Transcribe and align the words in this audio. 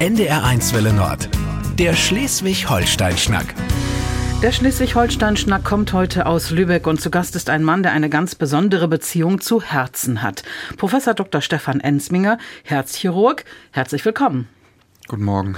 NDR1 0.00 0.72
Welle 0.72 0.94
Nord. 0.94 1.28
Der 1.78 1.92
Schleswig-Holstein-Schnack. 1.92 3.54
Der 4.42 4.50
Schleswig-Holstein-Schnack 4.50 5.62
kommt 5.62 5.92
heute 5.92 6.24
aus 6.24 6.50
Lübeck 6.50 6.86
und 6.86 7.02
zu 7.02 7.10
Gast 7.10 7.36
ist 7.36 7.50
ein 7.50 7.62
Mann, 7.62 7.82
der 7.82 7.92
eine 7.92 8.08
ganz 8.08 8.34
besondere 8.34 8.88
Beziehung 8.88 9.42
zu 9.42 9.60
Herzen 9.60 10.22
hat. 10.22 10.42
Professor 10.78 11.12
Dr. 11.12 11.42
Stefan 11.42 11.80
Ensminger, 11.80 12.38
Herzchirurg. 12.64 13.44
Herzlich 13.72 14.02
willkommen. 14.06 14.48
Guten 15.06 15.24
Morgen. 15.24 15.56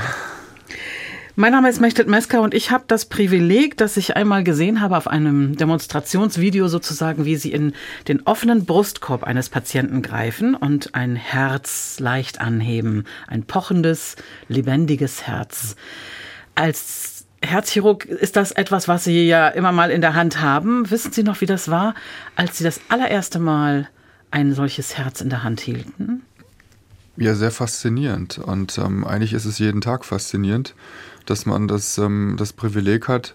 Mein 1.35 1.53
Name 1.53 1.71
ist 1.71 1.81
Mechtet 1.81 2.09
Mesker 2.09 2.43
und 2.43 2.53
ich 2.53 2.71
habe 2.71 2.85
das 2.87 3.07
Privileg, 3.07 3.79
dass 3.79 3.97
ich 3.97 4.17
einmal 4.17 4.45
gesehen 4.45 4.83
habe 4.83 4.99
auf 4.99 5.09
einem 5.09 5.57
Demonstrationsvideo 5.57 6.69
sozusagen, 6.69 7.25
wie 7.25 7.37
Sie 7.37 7.51
in 7.51 7.73
den 8.07 8.27
offenen 8.27 8.67
Brustkorb 8.67 9.25
eines 9.25 9.49
Patienten 9.49 10.03
greifen 10.03 10.55
und 10.55 10.95
ein 10.95 11.17
Herz 11.17 11.99
leicht 12.01 12.43
anheben. 12.43 13.05
Ein 13.29 13.45
pochendes, 13.45 14.17
lebendiges 14.49 15.27
Herz. 15.27 15.77
Als 16.55 17.25
Herzchirurg 17.41 18.05
ist 18.05 18.37
das 18.37 18.53
etwas, 18.53 18.87
was 18.87 19.05
Sie 19.05 19.27
ja 19.27 19.49
immer 19.49 19.73
mal 19.73 19.91
in 19.91 20.03
der 20.03 20.15
Hand 20.15 20.43
haben. 20.43 20.91
Wissen 20.91 21.13
Sie 21.13 21.23
noch, 21.23 21.41
wie 21.41 21.47
das 21.47 21.71
war, 21.71 21.95
als 22.37 22.59
Sie 22.59 22.65
das 22.65 22.79
allererste 22.91 23.39
Mal 23.39 23.89
ein 24.31 24.53
solches 24.53 24.99
Herz 24.99 25.23
in 25.23 25.31
der 25.31 25.43
Hand 25.43 25.61
hielten? 25.61 26.25
Ja, 27.17 27.35
sehr 27.35 27.51
faszinierend. 27.51 28.37
Und 28.37 28.77
ähm, 28.77 29.07
eigentlich 29.07 29.33
ist 29.33 29.47
es 29.47 29.59
jeden 29.59 29.81
Tag 29.81 30.05
faszinierend 30.05 30.75
dass 31.27 31.47
man 31.47 31.69
das, 31.69 31.99
ähm, 31.99 32.37
das 32.39 32.53
Privileg 32.53 33.09
hat, 33.09 33.35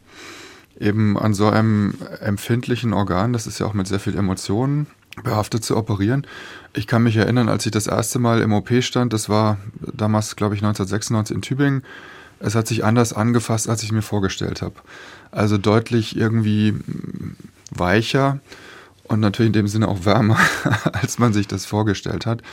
eben 0.80 1.18
an 1.18 1.34
so 1.34 1.50
einem 1.50 1.96
empfindlichen 2.22 2.94
Organ, 2.94 3.34
das 3.34 3.48
ist 3.48 3.60
ja 3.60 3.66
auch 3.66 3.74
mit 3.74 3.88
sehr 3.88 4.00
viel 4.00 4.16
Emotionen 4.16 4.88
behaftet 5.24 5.64
zu 5.64 5.76
operieren. 5.76 6.28
Ich 6.74 6.88
kann 6.88 7.04
mich 7.04 7.16
erinnern, 7.16 7.50
als 7.50 7.66
ich 7.66 7.72
das 7.72 7.88
erste 7.88 8.20
Mal 8.20 8.42
im 8.42 8.54
OP 8.54 8.70
stand, 8.82 9.14
das 9.14 9.30
war 9.30 9.58
damals, 9.80 10.36
glaube 10.36 10.56
ich, 10.56 10.62
1996 10.62 11.36
in 11.36 11.42
Tübingen. 11.42 11.84
Es 12.40 12.54
hat 12.54 12.68
sich 12.68 12.86
anders 12.86 13.14
angefasst, 13.14 13.68
als 13.68 13.82
ich 13.82 13.92
mir 13.92 14.04
vorgestellt 14.04 14.62
habe. 14.62 14.76
Also 15.32 15.58
deutlich 15.58 16.16
irgendwie 16.16 16.76
weicher 17.72 18.40
und 19.06 19.20
natürlich 19.20 19.48
in 19.48 19.54
dem 19.54 19.68
Sinne 19.68 19.88
auch 19.88 20.06
wärmer, 20.06 20.38
als 20.94 21.18
man 21.18 21.34
sich 21.34 21.48
das 21.48 21.66
vorgestellt 21.66 22.26
hat. 22.26 22.44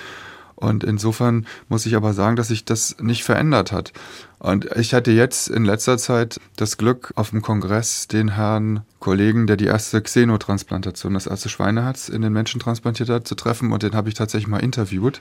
Und 0.56 0.84
insofern 0.84 1.46
muss 1.68 1.86
ich 1.86 1.96
aber 1.96 2.12
sagen, 2.12 2.36
dass 2.36 2.48
sich 2.48 2.64
das 2.64 2.96
nicht 3.00 3.24
verändert 3.24 3.72
hat. 3.72 3.92
Und 4.38 4.66
ich 4.76 4.92
hatte 4.92 5.10
jetzt 5.10 5.48
in 5.48 5.64
letzter 5.64 5.96
Zeit 5.96 6.38
das 6.56 6.76
Glück, 6.76 7.12
auf 7.16 7.30
dem 7.30 7.40
Kongress 7.40 8.08
den 8.08 8.28
Herrn 8.28 8.82
Kollegen, 9.00 9.46
der 9.46 9.56
die 9.56 9.64
erste 9.64 10.02
Xenotransplantation, 10.02 11.14
das 11.14 11.26
erste 11.26 11.48
Schweineherz 11.48 12.08
in 12.08 12.20
den 12.22 12.32
Menschen 12.32 12.60
transplantiert 12.60 13.08
hat, 13.08 13.26
zu 13.26 13.34
treffen. 13.34 13.72
Und 13.72 13.82
den 13.82 13.94
habe 13.94 14.08
ich 14.08 14.14
tatsächlich 14.14 14.48
mal 14.48 14.58
interviewt, 14.58 15.20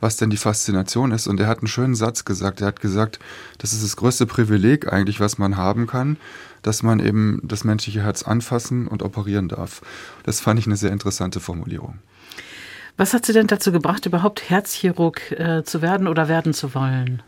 was 0.00 0.16
denn 0.16 0.30
die 0.30 0.36
Faszination 0.36 1.10
ist. 1.10 1.26
Und 1.26 1.40
er 1.40 1.48
hat 1.48 1.58
einen 1.58 1.66
schönen 1.66 1.94
Satz 1.94 2.24
gesagt. 2.24 2.60
Er 2.60 2.68
hat 2.68 2.80
gesagt, 2.80 3.18
das 3.58 3.72
ist 3.72 3.82
das 3.82 3.96
größte 3.96 4.26
Privileg 4.26 4.92
eigentlich, 4.92 5.20
was 5.20 5.36
man 5.36 5.56
haben 5.56 5.86
kann, 5.86 6.16
dass 6.62 6.82
man 6.82 7.00
eben 7.00 7.40
das 7.42 7.64
menschliche 7.64 8.02
Herz 8.02 8.22
anfassen 8.22 8.86
und 8.86 9.02
operieren 9.02 9.48
darf. 9.48 9.82
Das 10.22 10.40
fand 10.40 10.60
ich 10.60 10.66
eine 10.66 10.76
sehr 10.76 10.92
interessante 10.92 11.40
Formulierung. 11.40 11.98
Was 12.96 13.14
hat 13.14 13.26
Sie 13.26 13.32
denn 13.32 13.46
dazu 13.46 13.72
gebracht, 13.72 14.06
überhaupt 14.06 14.48
Herzchirurg 14.50 15.32
äh, 15.32 15.64
zu 15.64 15.82
werden 15.82 16.06
oder 16.06 16.28
werden 16.28 16.52
zu 16.52 16.74
wollen? 16.74 17.22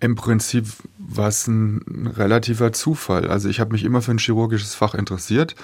Im 0.00 0.16
Prinzip 0.16 0.66
war 0.98 1.28
es 1.28 1.46
ein 1.46 2.10
relativer 2.16 2.72
Zufall. 2.72 3.28
Also 3.28 3.48
ich 3.48 3.60
habe 3.60 3.72
mich 3.72 3.84
immer 3.84 4.02
für 4.02 4.10
ein 4.10 4.18
chirurgisches 4.18 4.74
Fach 4.74 4.94
interessiert, 4.94 5.54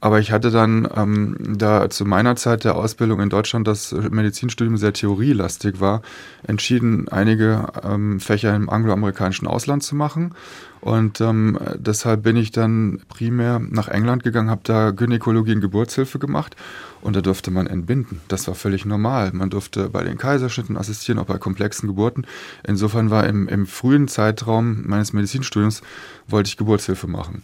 aber 0.00 0.20
ich 0.20 0.30
hatte 0.30 0.50
dann, 0.50 0.88
ähm, 0.94 1.36
da 1.58 1.88
zu 1.88 2.04
meiner 2.04 2.36
Zeit 2.36 2.64
der 2.64 2.76
Ausbildung 2.76 3.20
in 3.20 3.30
Deutschland 3.30 3.66
das 3.66 3.92
Medizinstudium 3.92 4.76
sehr 4.76 4.92
theorielastig 4.92 5.80
war, 5.80 6.02
entschieden, 6.46 7.08
einige 7.08 7.66
ähm, 7.82 8.20
Fächer 8.20 8.54
im 8.54 8.68
angloamerikanischen 8.68 9.48
Ausland 9.48 9.82
zu 9.82 9.96
machen. 9.96 10.34
Und 10.82 11.20
ähm, 11.20 11.58
deshalb 11.76 12.22
bin 12.22 12.36
ich 12.36 12.52
dann 12.52 13.00
primär 13.08 13.58
nach 13.58 13.88
England 13.88 14.22
gegangen, 14.22 14.50
habe 14.50 14.60
da 14.62 14.90
Gynäkologie 14.90 15.54
und 15.54 15.60
Geburtshilfe 15.60 16.18
gemacht 16.18 16.54
und 17.00 17.16
da 17.16 17.22
durfte 17.22 17.50
man 17.50 17.66
entbinden. 17.66 18.20
Das 18.28 18.46
war 18.46 18.54
völlig 18.54 18.84
normal. 18.84 19.32
Man 19.32 19.50
durfte 19.50 19.88
bei 19.88 20.04
den 20.04 20.18
Kaiserschnitten 20.18 20.76
assistieren, 20.76 21.18
auch 21.18 21.24
bei 21.24 21.38
komplexen 21.38 21.88
Geburten. 21.88 22.26
Insofern 22.64 23.10
war 23.10 23.26
im, 23.26 23.48
im 23.48 23.66
frühen 23.66 24.06
Zeitraum 24.06 24.84
meines 24.86 25.12
Medizinstudiums, 25.12 25.82
wollte 26.28 26.48
ich 26.48 26.56
Geburtshilfe 26.56 27.08
machen. 27.08 27.42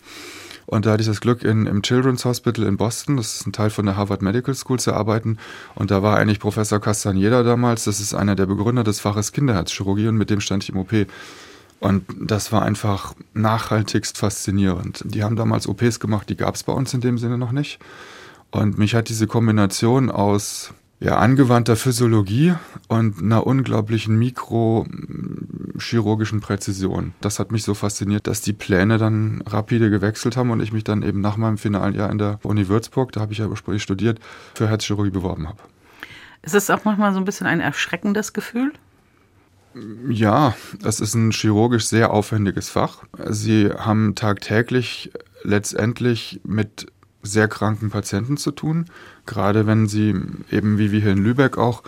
Und 0.66 0.86
da 0.86 0.92
hatte 0.92 1.02
ich 1.02 1.08
das 1.08 1.20
Glück, 1.20 1.44
in, 1.44 1.66
im 1.66 1.82
Children's 1.82 2.24
Hospital 2.24 2.66
in 2.66 2.76
Boston, 2.76 3.16
das 3.16 3.34
ist 3.34 3.46
ein 3.46 3.52
Teil 3.52 3.70
von 3.70 3.86
der 3.86 3.96
Harvard 3.96 4.22
Medical 4.22 4.54
School, 4.54 4.78
zu 4.78 4.92
arbeiten. 4.92 5.38
Und 5.74 5.90
da 5.90 6.02
war 6.02 6.16
eigentlich 6.16 6.40
Professor 6.40 6.80
Castaneda 6.80 7.42
damals, 7.42 7.84
das 7.84 8.00
ist 8.00 8.14
einer 8.14 8.36
der 8.36 8.46
Begründer 8.46 8.84
des 8.84 9.00
Faches 9.00 9.32
Kinderherzchirurgie 9.32 10.08
und 10.08 10.16
mit 10.16 10.30
dem 10.30 10.40
stand 10.40 10.64
ich 10.64 10.70
im 10.70 10.76
OP. 10.76 10.92
Und 11.80 12.04
das 12.20 12.52
war 12.52 12.62
einfach 12.62 13.14
nachhaltigst 13.34 14.16
faszinierend. 14.16 15.02
Die 15.04 15.24
haben 15.24 15.34
damals 15.34 15.66
OPs 15.66 15.98
gemacht, 15.98 16.28
die 16.28 16.36
gab 16.36 16.54
es 16.54 16.62
bei 16.62 16.72
uns 16.72 16.94
in 16.94 17.00
dem 17.00 17.18
Sinne 17.18 17.38
noch 17.38 17.50
nicht. 17.50 17.80
Und 18.52 18.78
mich 18.78 18.94
hat 18.94 19.08
diese 19.08 19.26
Kombination 19.26 20.10
aus 20.10 20.72
ja, 21.00 21.16
angewandter 21.16 21.74
Physiologie 21.74 22.54
und 22.86 23.20
einer 23.20 23.44
unglaublichen 23.44 24.16
mikrochirurgischen 25.82 26.40
Präzision. 26.40 27.12
Das 27.20 27.38
hat 27.38 27.50
mich 27.50 27.64
so 27.64 27.74
fasziniert, 27.74 28.26
dass 28.26 28.40
die 28.40 28.52
Pläne 28.52 28.98
dann 28.98 29.42
rapide 29.46 29.90
gewechselt 29.90 30.36
haben 30.36 30.50
und 30.50 30.60
ich 30.60 30.72
mich 30.72 30.84
dann 30.84 31.02
eben 31.02 31.20
nach 31.20 31.36
meinem 31.36 31.58
finalen 31.58 31.94
Jahr 31.94 32.10
in 32.10 32.18
der 32.18 32.38
Uni 32.44 32.68
Würzburg, 32.68 33.12
da 33.12 33.20
habe 33.20 33.32
ich 33.32 33.38
ja 33.38 33.46
ursprünglich 33.46 33.82
studiert, 33.82 34.20
für 34.54 34.68
Herzchirurgie 34.68 35.10
beworben 35.10 35.48
habe. 35.48 35.58
Ist 36.42 36.54
es 36.54 36.70
auch 36.70 36.84
manchmal 36.84 37.12
so 37.12 37.18
ein 37.18 37.24
bisschen 37.24 37.46
ein 37.46 37.60
erschreckendes 37.60 38.32
Gefühl? 38.32 38.72
Ja, 40.08 40.54
es 40.84 41.00
ist 41.00 41.14
ein 41.14 41.30
chirurgisch 41.30 41.86
sehr 41.86 42.12
aufwendiges 42.12 42.68
Fach. 42.68 43.04
Sie 43.28 43.70
haben 43.70 44.14
tagtäglich 44.14 45.10
letztendlich 45.42 46.40
mit 46.44 46.86
sehr 47.22 47.48
kranken 47.48 47.90
Patienten 47.90 48.36
zu 48.36 48.50
tun, 48.50 48.86
gerade 49.26 49.66
wenn 49.66 49.86
sie 49.86 50.14
eben 50.50 50.78
wie 50.78 50.90
wir 50.90 51.00
hier 51.00 51.12
in 51.12 51.22
Lübeck 51.22 51.56
auch 51.56 51.82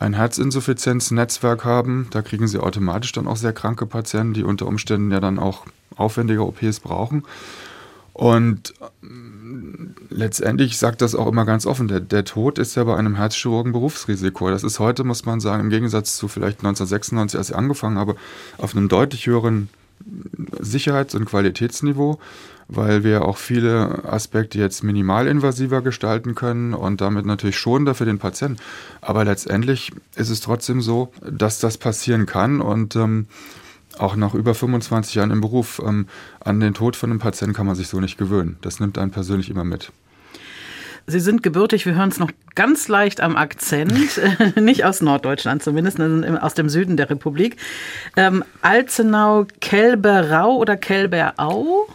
ein 0.00 0.14
Herzinsuffizienznetzwerk 0.14 1.64
haben. 1.64 2.08
Da 2.10 2.22
kriegen 2.22 2.48
sie 2.48 2.58
automatisch 2.58 3.12
dann 3.12 3.28
auch 3.28 3.36
sehr 3.36 3.52
kranke 3.52 3.86
Patienten, 3.86 4.34
die 4.34 4.42
unter 4.42 4.66
Umständen 4.66 5.12
ja 5.12 5.20
dann 5.20 5.38
auch 5.38 5.66
aufwendige 5.94 6.44
OPs 6.44 6.80
brauchen. 6.80 7.24
Und 8.14 8.72
mm, 9.02 9.90
letztendlich 10.08 10.78
sagt 10.78 11.02
das 11.02 11.14
auch 11.14 11.26
immer 11.26 11.44
ganz 11.44 11.66
offen, 11.66 11.86
der, 11.86 12.00
der 12.00 12.24
Tod 12.24 12.58
ist 12.58 12.74
ja 12.76 12.84
bei 12.84 12.96
einem 12.96 13.14
Herzchirurgen 13.14 13.72
Berufsrisiko. 13.72 14.50
Das 14.50 14.64
ist 14.64 14.80
heute, 14.80 15.04
muss 15.04 15.26
man 15.26 15.38
sagen, 15.38 15.64
im 15.64 15.70
Gegensatz 15.70 16.16
zu 16.16 16.28
vielleicht 16.28 16.60
1996, 16.60 17.38
als 17.38 17.50
ich 17.50 17.56
angefangen 17.56 17.98
habe, 17.98 18.16
auf 18.56 18.74
einem 18.74 18.88
deutlich 18.88 19.26
höheren 19.26 19.68
Sicherheits- 20.58 21.14
und 21.14 21.26
Qualitätsniveau 21.26 22.18
weil 22.70 23.04
wir 23.04 23.24
auch 23.24 23.36
viele 23.36 24.04
Aspekte 24.04 24.58
jetzt 24.58 24.84
minimalinvasiver 24.84 25.82
gestalten 25.82 26.34
können 26.34 26.72
und 26.72 27.00
damit 27.00 27.26
natürlich 27.26 27.58
schonender 27.58 27.94
für 27.94 28.04
den 28.04 28.18
Patienten. 28.18 28.58
Aber 29.00 29.24
letztendlich 29.24 29.92
ist 30.14 30.30
es 30.30 30.40
trotzdem 30.40 30.80
so, 30.80 31.12
dass 31.28 31.58
das 31.58 31.78
passieren 31.78 32.26
kann 32.26 32.60
und 32.60 32.96
ähm, 32.96 33.26
auch 33.98 34.14
nach 34.16 34.34
über 34.34 34.54
25 34.54 35.16
Jahren 35.16 35.30
im 35.30 35.40
Beruf 35.40 35.82
ähm, 35.84 36.06
an 36.38 36.60
den 36.60 36.74
Tod 36.74 36.96
von 36.96 37.10
einem 37.10 37.18
Patienten 37.18 37.54
kann 37.54 37.66
man 37.66 37.74
sich 37.74 37.88
so 37.88 38.00
nicht 38.00 38.18
gewöhnen. 38.18 38.56
Das 38.62 38.78
nimmt 38.78 38.98
einen 38.98 39.10
persönlich 39.10 39.50
immer 39.50 39.64
mit. 39.64 39.92
Sie 41.06 41.20
sind 41.20 41.42
gebürtig, 41.42 41.86
wir 41.86 41.94
hören 41.94 42.10
es 42.10 42.20
noch 42.20 42.30
ganz 42.54 42.86
leicht 42.86 43.20
am 43.20 43.36
Akzent, 43.36 44.20
nicht 44.56 44.84
aus 44.84 45.00
Norddeutschland 45.00 45.62
zumindest, 45.62 45.98
aus 46.00 46.54
dem 46.54 46.68
Süden 46.68 46.96
der 46.96 47.10
Republik. 47.10 47.56
Ähm, 48.16 48.44
Alzenau, 48.62 49.46
Kelberau 49.60 50.56
oder 50.56 50.76
Kelberau? 50.76 51.88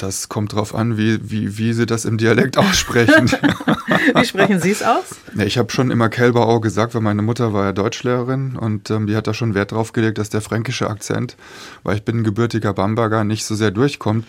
Das 0.00 0.30
kommt 0.30 0.54
darauf 0.54 0.74
an, 0.74 0.96
wie, 0.96 1.18
wie, 1.30 1.58
wie 1.58 1.74
Sie 1.74 1.84
das 1.84 2.06
im 2.06 2.16
Dialekt 2.16 2.56
aussprechen. 2.58 3.30
wie 4.14 4.24
sprechen 4.24 4.58
Sie 4.58 4.70
es 4.70 4.82
aus? 4.82 5.16
Ja, 5.34 5.44
ich 5.44 5.58
habe 5.58 5.70
schon 5.70 5.90
immer 5.90 6.08
Kälberau 6.08 6.58
gesagt, 6.58 6.94
weil 6.94 7.02
meine 7.02 7.20
Mutter 7.20 7.52
war 7.52 7.66
ja 7.66 7.72
Deutschlehrerin 7.72 8.56
und 8.56 8.90
ähm, 8.90 9.06
die 9.06 9.14
hat 9.14 9.26
da 9.26 9.34
schon 9.34 9.54
Wert 9.54 9.72
drauf 9.72 9.92
gelegt, 9.92 10.16
dass 10.16 10.30
der 10.30 10.40
fränkische 10.40 10.88
Akzent, 10.88 11.36
weil 11.82 11.96
ich 11.96 12.02
bin 12.02 12.20
ein 12.20 12.24
gebürtiger 12.24 12.72
Bamberger, 12.72 13.24
nicht 13.24 13.44
so 13.44 13.54
sehr 13.54 13.70
durchkommt. 13.70 14.26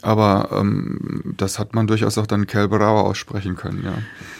Aber 0.00 0.48
ähm, 0.52 1.34
das 1.36 1.58
hat 1.58 1.74
man 1.74 1.86
durchaus 1.86 2.18
auch 2.18 2.26
dann 2.26 2.46
Kälberau 2.46 3.02
aussprechen 3.02 3.54
können, 3.54 3.82
ja. 3.84 3.94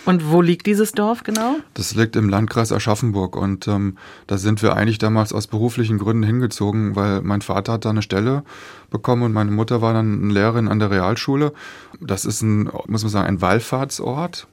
Und 0.05 0.31
wo 0.31 0.43
liegt 0.43 0.67
dieses 0.67 0.93
Dorf 0.93 1.23
genau? 1.23 1.57
Das 1.75 1.95
liegt 1.95 2.17
im 2.17 2.29
Landkreis 2.29 2.73
Aschaffenburg 2.73 3.37
und 3.37 3.69
ähm, 3.69 3.97
da 4.27 4.39
sind 4.39 4.63
wir 4.63 4.75
eigentlich 4.75 4.99
damals 4.99 5.33
aus 5.33 5.47
beruflichen 5.47 5.99
Gründen 5.99 6.25
hingezogen, 6.25 6.97
weil 6.97 7.23
mein 7.23 7.43
Vater 7.43 7.75
hat 7.75 7.85
da 7.85 7.91
eine 7.91 8.03
Stelle 8.03 8.43
bekommen 8.91 9.23
und 9.23 9.33
meine 9.33 9.53
Mutter 9.53 9.81
war 9.81 9.93
dann 9.93 10.31
Lehrerin 10.31 10.67
an 10.67 10.81
der 10.81 10.91
Realschule. 10.91 11.53
Das 12.01 12.25
ist 12.25 12.43
ein, 12.43 12.65
muss 12.87 13.03
man 13.03 13.11
sagen, 13.11 13.29
ein 13.29 13.41
Wallfahrtsort 13.41 14.49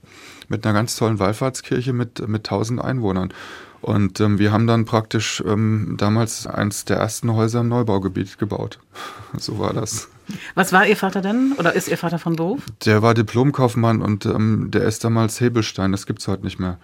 mit 0.50 0.66
einer 0.66 0.74
ganz 0.74 0.96
tollen 0.96 1.20
Wallfahrtskirche 1.20 1.94
mit, 1.94 2.28
mit 2.28 2.48
1000 2.48 2.82
Einwohnern. 2.82 3.34
Und 3.82 4.20
ähm, 4.20 4.40
wir 4.40 4.52
haben 4.52 4.68
dann 4.68 4.86
praktisch 4.86 5.44
ähm, 5.48 5.96
damals 5.98 6.46
eins 6.46 6.86
der 6.86 6.98
ersten 6.98 7.34
Häuser 7.34 7.62
im 7.62 7.70
Neubaugebiet 7.70 8.38
gebaut. 8.38 8.80
so 9.38 9.60
war 9.60 9.74
das. 9.74 10.10
Was 10.56 10.74
war 10.74 10.86
Ihr 10.86 10.98
Vater 10.98 11.22
denn? 11.22 11.54
Oder 11.58 11.74
ist 11.74 11.88
Ihr 11.88 11.98
Vater 11.98 12.20
von 12.20 12.36
Beruf? 12.36 12.62
Der 12.86 13.02
war 13.02 13.14
Diplomkaufmann 13.14 14.02
und 14.02 14.26
ähm, 14.26 14.70
der 14.72 14.84
ist 14.84 15.04
damals 15.04 15.40
Hebelstein. 15.40 15.92
Das 15.92 16.06
gibt 16.06 16.20
es 16.20 16.28
heute 16.28 16.44
nicht 16.44 16.60
mehr. 16.60 16.78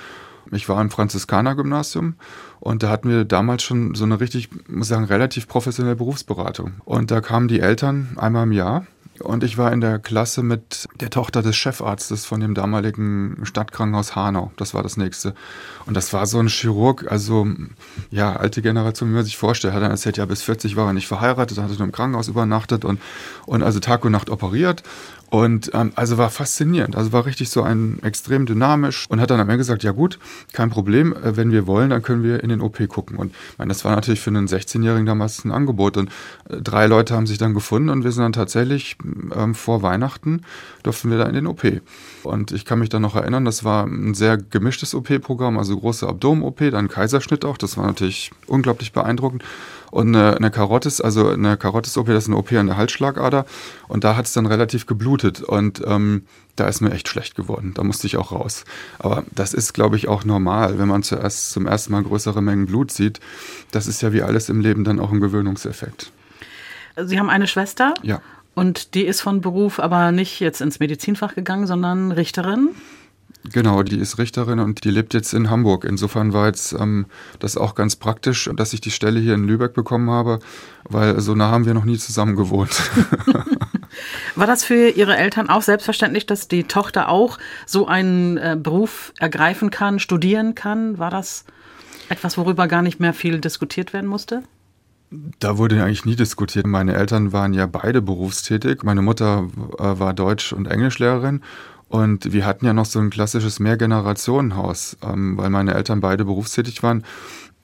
ich 0.51 0.69
war 0.69 0.81
im 0.81 0.89
Franziskanergymnasium 0.89 2.15
und 2.59 2.83
da 2.83 2.89
hatten 2.89 3.09
wir 3.09 3.25
damals 3.25 3.63
schon 3.63 3.95
so 3.95 4.05
eine 4.05 4.19
richtig, 4.19 4.49
muss 4.67 4.87
ich 4.87 4.89
sagen, 4.89 5.05
relativ 5.05 5.47
professionelle 5.47 5.95
Berufsberatung. 5.95 6.75
Und 6.85 7.11
da 7.11 7.21
kamen 7.21 7.47
die 7.47 7.59
Eltern 7.59 8.09
einmal 8.17 8.43
im 8.43 8.51
Jahr 8.51 8.85
und 9.21 9.43
ich 9.43 9.57
war 9.57 9.71
in 9.71 9.81
der 9.81 9.99
Klasse 9.99 10.43
mit 10.43 10.87
der 10.99 11.09
Tochter 11.09 11.41
des 11.41 11.55
Chefarztes 11.55 12.25
von 12.25 12.39
dem 12.39 12.53
damaligen 12.53 13.39
Stadtkrankenhaus 13.43 14.15
Hanau. 14.15 14.51
Das 14.57 14.73
war 14.73 14.83
das 14.83 14.97
nächste. 14.97 15.33
Und 15.85 15.95
das 15.95 16.13
war 16.13 16.25
so 16.25 16.39
ein 16.39 16.47
Chirurg, 16.47 17.05
also 17.09 17.47
ja, 18.11 18.35
alte 18.35 18.61
Generation, 18.61 19.09
wie 19.09 19.15
man 19.15 19.25
sich 19.25 19.37
vorstellt. 19.37 19.73
Hat 19.73 19.81
dann 19.81 19.91
erzählt, 19.91 20.17
ja, 20.17 20.25
bis 20.25 20.41
40 20.43 20.75
war 20.75 20.87
er 20.87 20.93
nicht 20.93 21.07
verheiratet, 21.07 21.57
hat 21.57 21.69
nur 21.69 21.81
im 21.81 21.91
Krankenhaus 21.91 22.27
übernachtet 22.27 22.85
und, 22.85 22.99
und 23.45 23.63
also 23.63 23.79
Tag 23.79 24.05
und 24.05 24.11
Nacht 24.11 24.29
operiert. 24.29 24.83
Und 25.29 25.71
ähm, 25.73 25.91
also 25.95 26.17
war 26.17 26.29
faszinierend. 26.29 26.95
Also 26.95 27.11
war 27.11 27.25
richtig 27.25 27.49
so 27.49 27.61
ein 27.61 27.99
extrem 28.01 28.45
dynamisch 28.45 29.05
und 29.09 29.19
hat 29.19 29.29
dann 29.29 29.39
am 29.39 29.49
Ende 29.49 29.57
gesagt, 29.57 29.83
ja 29.83 29.91
gut, 29.91 30.19
kein 30.53 30.69
Problem, 30.69 31.13
äh, 31.13 31.35
wenn 31.35 31.51
wir 31.51 31.67
wollen, 31.67 31.89
dann 31.89 32.01
können 32.01 32.23
wir 32.23 32.43
in 32.43 32.49
den 32.49 32.61
OP 32.61 32.87
gucken. 32.87 33.17
Und 33.17 33.33
ich 33.51 33.57
meine, 33.57 33.69
das 33.69 33.83
war 33.83 33.95
natürlich 33.95 34.21
für 34.21 34.29
einen 34.29 34.47
16-Jährigen 34.47 35.05
damals 35.05 35.43
ein 35.43 35.51
Angebot. 35.51 35.97
Und 35.97 36.09
äh, 36.49 36.61
drei 36.61 36.87
Leute 36.87 37.13
haben 37.13 37.27
sich 37.27 37.37
dann 37.37 37.53
gefunden 37.53 37.89
und 37.89 38.03
wir 38.03 38.11
sind 38.11 38.23
dann 38.23 38.33
tatsächlich 38.33 38.97
ähm, 39.35 39.53
vor 39.53 39.81
Weihnachten 39.81 40.41
durften 40.87 41.11
wir 41.11 41.17
da 41.17 41.25
in 41.25 41.33
den 41.33 41.47
OP. 41.47 41.63
Und 42.23 42.51
ich 42.53 42.63
kann 42.63 42.79
mich 42.79 42.89
dann 42.89 43.01
noch 43.01 43.15
erinnern, 43.15 43.43
das 43.43 43.63
war 43.63 43.85
ein 43.85 44.13
sehr 44.13 44.37
gemischtes 44.37 44.95
OP-Programm, 44.95 45.57
also 45.57 45.77
große 45.77 46.07
Abdomen-OP, 46.07 46.71
dann 46.71 46.87
Kaiserschnitt 46.87 47.43
auch. 47.43 47.57
Das 47.57 47.77
war 47.77 47.85
natürlich 47.85 48.31
unglaublich 48.47 48.93
beeindruckend. 48.93 49.43
Und 49.91 50.15
eine, 50.15 50.35
eine 50.35 50.51
Karotis, 50.51 51.01
also 51.01 51.29
eine 51.29 51.57
Karotis-OP, 51.57 52.07
das 52.07 52.23
ist 52.23 52.29
eine 52.29 52.37
OP 52.37 52.51
an 52.53 52.67
der 52.67 52.77
Halsschlagader. 52.77 53.45
Und 53.87 54.03
da 54.03 54.15
hat 54.15 54.25
es 54.25 54.33
dann 54.33 54.45
relativ 54.45 54.85
geblutet. 54.85 55.41
Und 55.41 55.81
ähm, 55.85 56.23
da 56.55 56.67
ist 56.67 56.81
mir 56.81 56.91
echt 56.91 57.07
schlecht 57.07 57.35
geworden. 57.35 57.73
Da 57.75 57.83
musste 57.83 58.07
ich 58.07 58.17
auch 58.17 58.31
raus. 58.31 58.65
Aber 58.99 59.23
das 59.31 59.53
ist, 59.53 59.73
glaube 59.73 59.95
ich, 59.95 60.07
auch 60.07 60.25
normal, 60.25 60.79
wenn 60.79 60.87
man 60.87 61.03
zuerst 61.03 61.51
zum 61.51 61.67
ersten 61.67 61.93
Mal 61.93 62.03
größere 62.03 62.41
Mengen 62.41 62.65
Blut 62.65 62.91
sieht. 62.91 63.19
Das 63.71 63.87
ist 63.87 64.01
ja 64.01 64.11
wie 64.11 64.23
alles 64.23 64.49
im 64.49 64.59
Leben 64.59 64.83
dann 64.83 64.99
auch 64.99 65.11
ein 65.11 65.21
Gewöhnungseffekt. 65.21 66.11
Sie 66.97 67.19
haben 67.19 67.29
eine 67.29 67.47
Schwester? 67.47 67.93
Ja. 68.01 68.21
Und 68.55 68.95
die 68.95 69.03
ist 69.03 69.21
von 69.21 69.39
Beruf 69.41 69.79
aber 69.79 70.11
nicht 70.11 70.39
jetzt 70.39 70.61
ins 70.61 70.79
Medizinfach 70.79 71.35
gegangen, 71.35 71.67
sondern 71.67 72.11
Richterin? 72.11 72.69
Genau, 73.51 73.81
die 73.83 73.97
ist 73.97 74.17
Richterin 74.17 74.59
und 74.59 74.83
die 74.83 74.91
lebt 74.91 75.13
jetzt 75.13 75.33
in 75.33 75.49
Hamburg. 75.49 75.85
Insofern 75.85 76.33
war 76.33 76.47
jetzt 76.47 76.73
ähm, 76.73 77.05
das 77.39 77.55
auch 77.55 77.75
ganz 77.75 77.95
praktisch, 77.95 78.49
dass 78.55 78.73
ich 78.73 78.81
die 78.81 78.91
Stelle 78.91 79.19
hier 79.19 79.35
in 79.35 79.45
Lübeck 79.45 79.73
bekommen 79.73 80.09
habe, 80.09 80.39
weil 80.83 81.19
so 81.21 81.33
nah 81.33 81.49
haben 81.49 81.65
wir 81.65 81.73
noch 81.73 81.85
nie 81.85 81.97
zusammen 81.97 82.35
gewohnt. 82.35 82.71
War 84.35 84.47
das 84.47 84.63
für 84.63 84.89
Ihre 84.89 85.17
Eltern 85.17 85.49
auch 85.49 85.61
selbstverständlich, 85.61 86.25
dass 86.25 86.47
die 86.47 86.65
Tochter 86.65 87.09
auch 87.09 87.37
so 87.65 87.87
einen 87.87 88.37
äh, 88.37 88.57
Beruf 88.59 89.13
ergreifen 89.19 89.69
kann, 89.69 89.99
studieren 89.99 90.55
kann? 90.55 90.97
War 90.97 91.09
das 91.09 91.45
etwas, 92.09 92.37
worüber 92.37 92.67
gar 92.67 92.81
nicht 92.81 92.99
mehr 92.99 93.13
viel 93.13 93.39
diskutiert 93.39 93.93
werden 93.93 94.07
musste? 94.07 94.43
Da 95.39 95.57
wurde 95.57 95.81
eigentlich 95.81 96.05
nie 96.05 96.17
diskutiert. 96.17 96.67
Meine 96.67 96.95
Eltern 96.95 97.31
waren 97.31 97.53
ja 97.53 97.65
beide 97.65 98.01
berufstätig. 98.01 98.83
Meine 98.83 99.01
Mutter 99.01 99.47
äh, 99.79 99.99
war 99.99 100.13
Deutsch- 100.13 100.51
und 100.51 100.67
Englischlehrerin 100.67 101.41
und 101.89 102.33
wir 102.33 102.45
hatten 102.45 102.65
ja 102.65 102.73
noch 102.73 102.85
so 102.85 102.99
ein 102.99 103.09
klassisches 103.09 103.59
Mehrgenerationenhaus, 103.59 104.97
ähm, 105.01 105.37
weil 105.37 105.49
meine 105.49 105.73
Eltern 105.73 106.01
beide 106.01 106.25
berufstätig 106.25 106.83
waren. 106.83 107.03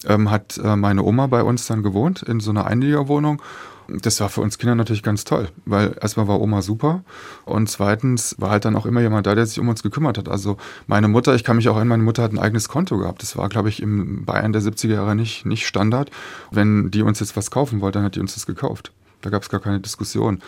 Ähm, 0.05 0.31
hat 0.31 0.57
äh, 0.57 0.75
meine 0.75 1.03
Oma 1.03 1.27
bei 1.27 1.43
uns 1.43 1.65
dann 1.67 1.81
gewohnt 1.81 2.23
in 2.23 2.39
so 2.39 2.51
einer 2.51 2.65
Einliegerwohnung. 2.65 3.41
Das 3.87 4.19
war 4.21 4.29
für 4.29 4.41
uns 4.41 4.57
Kinder 4.57 4.75
natürlich 4.75 5.03
ganz 5.03 5.25
toll, 5.25 5.49
weil 5.65 5.97
erstmal 6.01 6.27
war 6.27 6.39
Oma 6.39 6.61
super 6.61 7.03
und 7.45 7.69
zweitens 7.69 8.35
war 8.39 8.49
halt 8.49 8.63
dann 8.63 8.77
auch 8.77 8.85
immer 8.85 9.01
jemand 9.01 9.27
da, 9.27 9.35
der 9.35 9.45
sich 9.45 9.59
um 9.59 9.67
uns 9.67 9.83
gekümmert 9.83 10.17
hat. 10.17 10.29
Also 10.29 10.57
meine 10.87 11.09
Mutter, 11.09 11.35
ich 11.35 11.43
kann 11.43 11.57
mich 11.57 11.67
auch 11.67 11.75
erinnern, 11.75 11.89
meine 11.89 12.03
Mutter 12.03 12.23
hat 12.23 12.31
ein 12.31 12.39
eigenes 12.39 12.69
Konto 12.69 12.97
gehabt. 12.97 13.21
Das 13.21 13.35
war, 13.37 13.49
glaube 13.49 13.69
ich, 13.69 13.81
im 13.81 14.23
Bayern 14.23 14.53
der 14.53 14.61
70er 14.61 14.93
Jahre 14.93 15.15
nicht, 15.15 15.45
nicht 15.45 15.67
Standard. 15.67 16.11
Wenn 16.49 16.91
die 16.91 17.01
uns 17.01 17.19
jetzt 17.19 17.35
was 17.35 17.51
kaufen 17.51 17.81
wollte, 17.81 17.99
dann 17.99 18.05
hat 18.05 18.15
die 18.15 18.21
uns 18.21 18.35
das 18.35 18.45
gekauft. 18.45 18.91
Da 19.21 19.29
gab 19.29 19.43
es 19.43 19.49
gar 19.49 19.59
keine 19.59 19.79
Diskussion. 19.79 20.39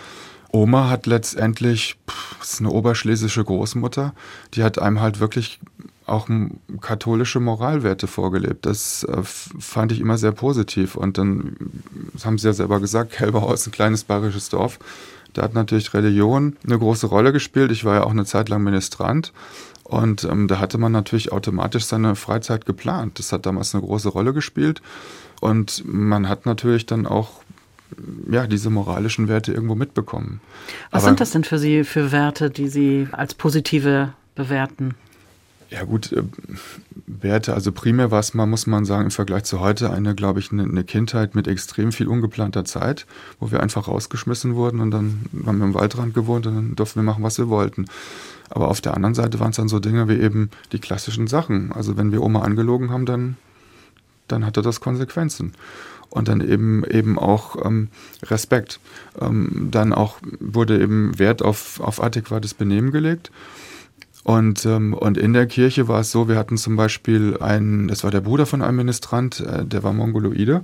Oma 0.55 0.89
hat 0.89 1.05
letztendlich, 1.05 1.97
pff, 2.09 2.41
ist 2.41 2.59
eine 2.61 2.69
oberschlesische 2.69 3.43
Großmutter, 3.43 4.13
die 4.53 4.63
hat 4.63 4.79
einem 4.79 5.01
halt 5.01 5.19
wirklich 5.19 5.59
auch 6.05 6.29
katholische 6.79 7.41
Moralwerte 7.41 8.07
vorgelebt. 8.07 8.65
Das 8.65 9.03
äh, 9.03 9.21
fand 9.23 9.91
ich 9.91 9.99
immer 9.99 10.17
sehr 10.17 10.31
positiv. 10.31 10.95
Und 10.95 11.17
dann, 11.17 11.57
das 12.13 12.25
haben 12.25 12.37
sie 12.37 12.47
ja 12.47 12.53
selber 12.53 12.79
gesagt, 12.79 13.11
Kelberau 13.17 13.51
ist 13.53 13.67
ein 13.67 13.71
kleines 13.71 14.05
bayerisches 14.05 14.47
Dorf. 14.49 14.79
Da 15.33 15.41
hat 15.41 15.53
natürlich 15.53 15.93
Religion 15.93 16.55
eine 16.65 16.79
große 16.79 17.07
Rolle 17.07 17.33
gespielt. 17.33 17.71
Ich 17.71 17.83
war 17.83 17.95
ja 17.95 18.03
auch 18.03 18.11
eine 18.11 18.23
Zeit 18.23 18.47
lang 18.47 18.63
Ministrant. 18.63 19.33
Und 19.83 20.23
ähm, 20.23 20.47
da 20.47 20.59
hatte 20.59 20.77
man 20.77 20.93
natürlich 20.93 21.33
automatisch 21.33 21.83
seine 21.83 22.15
Freizeit 22.15 22.65
geplant. 22.65 23.19
Das 23.19 23.33
hat 23.33 23.45
damals 23.45 23.75
eine 23.75 23.83
große 23.83 24.07
Rolle 24.07 24.31
gespielt. 24.31 24.81
Und 25.41 25.83
man 25.85 26.29
hat 26.29 26.45
natürlich 26.45 26.85
dann 26.85 27.05
auch 27.05 27.41
ja, 28.29 28.47
diese 28.47 28.69
moralischen 28.69 29.27
Werte 29.27 29.53
irgendwo 29.53 29.75
mitbekommen. 29.75 30.41
Was 30.91 31.03
Aber, 31.03 31.09
sind 31.11 31.19
das 31.19 31.31
denn 31.31 31.43
für 31.43 31.59
Sie 31.59 31.83
für 31.83 32.11
Werte, 32.11 32.49
die 32.49 32.67
Sie 32.67 33.07
als 33.11 33.33
positive 33.33 34.13
bewerten? 34.35 34.95
Ja 35.69 35.83
gut, 35.83 36.11
äh, 36.11 36.23
Werte, 37.07 37.53
also 37.53 37.71
primär 37.71 38.11
war 38.11 38.19
es 38.19 38.33
mal, 38.33 38.45
muss 38.45 38.67
man 38.67 38.85
sagen, 38.85 39.05
im 39.05 39.11
Vergleich 39.11 39.43
zu 39.45 39.59
heute 39.59 39.91
eine, 39.91 40.15
glaube 40.15 40.39
ich, 40.39 40.51
eine, 40.51 40.63
eine, 40.63 40.83
Kindheit 40.83 41.33
mit 41.33 41.47
extrem 41.47 41.91
viel 41.91 42.07
ungeplanter 42.07 42.65
Zeit, 42.65 43.05
wo 43.39 43.51
wir 43.51 43.61
einfach 43.61 43.87
rausgeschmissen 43.87 44.55
wurden 44.55 44.79
und 44.79 44.91
dann 44.91 45.25
haben 45.45 45.57
wir 45.57 45.65
im 45.65 45.73
Waldrand 45.73 46.13
gewohnt 46.13 46.45
und 46.45 46.55
dann 46.55 46.75
durften 46.75 46.99
wir 46.99 47.03
machen, 47.03 47.23
was 47.23 47.37
wir 47.37 47.49
wollten. 47.49 47.87
Aber 48.49 48.69
auf 48.69 48.79
der 48.79 48.93
anderen 48.93 49.15
Seite 49.15 49.39
waren 49.39 49.49
es 49.49 49.55
dann 49.57 49.67
so 49.67 49.79
Dinge 49.79 50.07
wie 50.07 50.19
eben 50.19 50.51
die 50.71 50.79
klassischen 50.79 51.27
Sachen. 51.27 51.71
Also 51.71 51.97
wenn 51.97 52.11
wir 52.11 52.21
Oma 52.21 52.43
angelogen 52.43 52.91
haben, 52.91 53.05
dann, 53.05 53.37
dann 54.27 54.45
hatte 54.45 54.61
das 54.61 54.81
Konsequenzen 54.81 55.53
und 56.15 56.29
dann 56.29 56.41
eben 56.41 56.83
eben 56.85 57.19
auch 57.19 57.63
ähm, 57.65 57.89
Respekt. 58.23 58.79
Ähm, 59.19 59.67
dann 59.69 59.93
auch 59.93 60.17
wurde 60.39 60.81
eben 60.81 61.19
Wert 61.19 61.41
auf, 61.41 61.79
auf 61.81 62.01
adäquates 62.01 62.53
Benehmen 62.53 62.91
gelegt. 62.91 63.31
Und, 64.23 64.65
ähm, 64.65 64.93
und 64.93 65.17
in 65.17 65.33
der 65.33 65.45
Kirche 65.45 65.87
war 65.87 65.99
es 65.99 66.11
so, 66.11 66.27
wir 66.27 66.37
hatten 66.37 66.57
zum 66.57 66.77
Beispiel 66.77 67.37
einen, 67.39 67.89
das 67.89 68.03
war 68.03 68.11
der 68.11 68.21
Bruder 68.21 68.45
von 68.45 68.61
einem 68.61 68.77
Ministrant, 68.77 69.41
äh, 69.41 69.65
der 69.65 69.83
war 69.83 69.93
Mongoloide. 69.93 70.63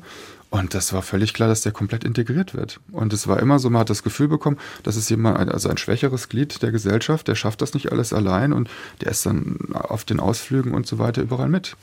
Und 0.49 0.73
das 0.73 0.93
war 0.93 1.01
völlig 1.01 1.33
klar, 1.33 1.47
dass 1.47 1.61
der 1.61 1.71
komplett 1.71 2.03
integriert 2.03 2.55
wird. 2.55 2.79
Und 2.91 3.13
es 3.13 3.27
war 3.27 3.39
immer 3.39 3.59
so, 3.59 3.69
man 3.69 3.81
hat 3.81 3.89
das 3.89 4.03
Gefühl 4.03 4.27
bekommen, 4.29 4.57
das 4.83 4.95
ist 4.95 5.09
jemand, 5.09 5.37
also 5.51 5.69
ein 5.69 5.77
schwächeres 5.77 6.27
Glied 6.27 6.61
der 6.61 6.71
Gesellschaft, 6.71 7.27
der 7.27 7.35
schafft 7.35 7.61
das 7.61 7.73
nicht 7.73 7.91
alles 7.91 8.13
allein 8.13 8.51
und 8.51 8.69
der 9.01 9.11
ist 9.11 9.25
dann 9.25 9.57
auf 9.73 10.03
den 10.05 10.19
Ausflügen 10.19 10.73
und 10.73 10.87
so 10.87 10.97
weiter 10.97 11.21
überall 11.21 11.47
mit. 11.47 11.77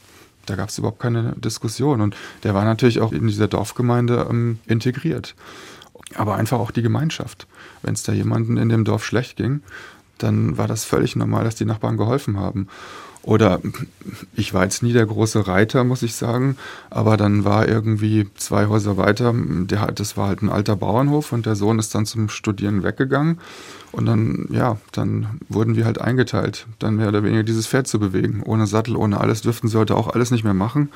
Da 0.49 0.57
gab 0.57 0.71
es 0.71 0.79
überhaupt 0.79 1.01
keine 1.01 1.35
Diskussion. 1.37 2.01
Und 2.01 2.17
der 2.43 2.55
war 2.55 2.65
natürlich 2.65 3.01
auch 3.01 3.13
in 3.13 3.27
dieser 3.27 3.49
Dorfgemeinde 3.49 4.27
ähm, 4.31 4.59
integriert. 4.67 5.35
Aber 6.15 6.37
einfach 6.37 6.59
auch 6.59 6.71
die 6.71 6.83
Gemeinschaft. 6.83 7.47
Wenn 7.83 7.95
es 7.95 8.03
da 8.03 8.13
jemanden 8.13 8.57
in 8.57 8.69
dem 8.69 8.85
Dorf 8.85 9.05
schlecht 9.05 9.37
ging, 9.37 9.61
dann 10.17 10.57
war 10.57 10.67
das 10.67 10.85
völlig 10.85 11.17
normal, 11.17 11.45
dass 11.45 11.55
die 11.55 11.65
Nachbarn 11.65 11.97
geholfen 11.97 12.39
haben. 12.39 12.69
Oder 13.29 13.61
ich 14.35 14.55
war 14.55 14.65
jetzt 14.65 14.83
nie 14.83 14.95
der 14.95 15.05
große 15.05 15.47
Reiter, 15.47 15.85
muss 15.85 16.03
ich 16.03 16.15
sagen, 16.15 16.57
aber 16.89 17.19
dann 17.19 17.45
war 17.45 17.69
irgendwie 17.69 18.27
zwei 18.37 18.69
Häuser 18.69 18.97
weiter, 18.97 19.35
der, 19.35 19.93
das 19.93 20.17
war 20.17 20.29
halt 20.29 20.41
ein 20.41 20.49
alter 20.49 20.77
Bauernhof 20.77 21.33
und 21.33 21.45
der 21.45 21.55
Sohn 21.55 21.79
ist 21.79 21.95
dann 21.95 22.07
zum 22.07 22.31
Studieren 22.31 22.83
weggegangen. 22.83 23.39
Und 23.93 24.07
dann, 24.07 24.47
ja, 24.51 24.79
dann 24.93 25.41
wurden 25.51 25.77
wir 25.77 25.85
halt 25.85 26.01
eingeteilt, 26.01 26.67
dann 26.79 26.97
mehr 26.97 27.09
oder 27.09 27.23
weniger 27.23 27.43
dieses 27.43 27.67
Pferd 27.67 27.87
zu 27.87 27.99
bewegen. 27.99 28.43
Ohne 28.45 28.67
Sattel, 28.67 28.97
ohne 28.97 29.21
alles 29.21 29.43
dürften 29.43 29.69
sie 29.69 29.79
heute 29.79 29.95
auch 29.95 30.09
alles 30.09 30.31
nicht 30.31 30.45
mehr 30.45 30.55
machen, 30.55 30.89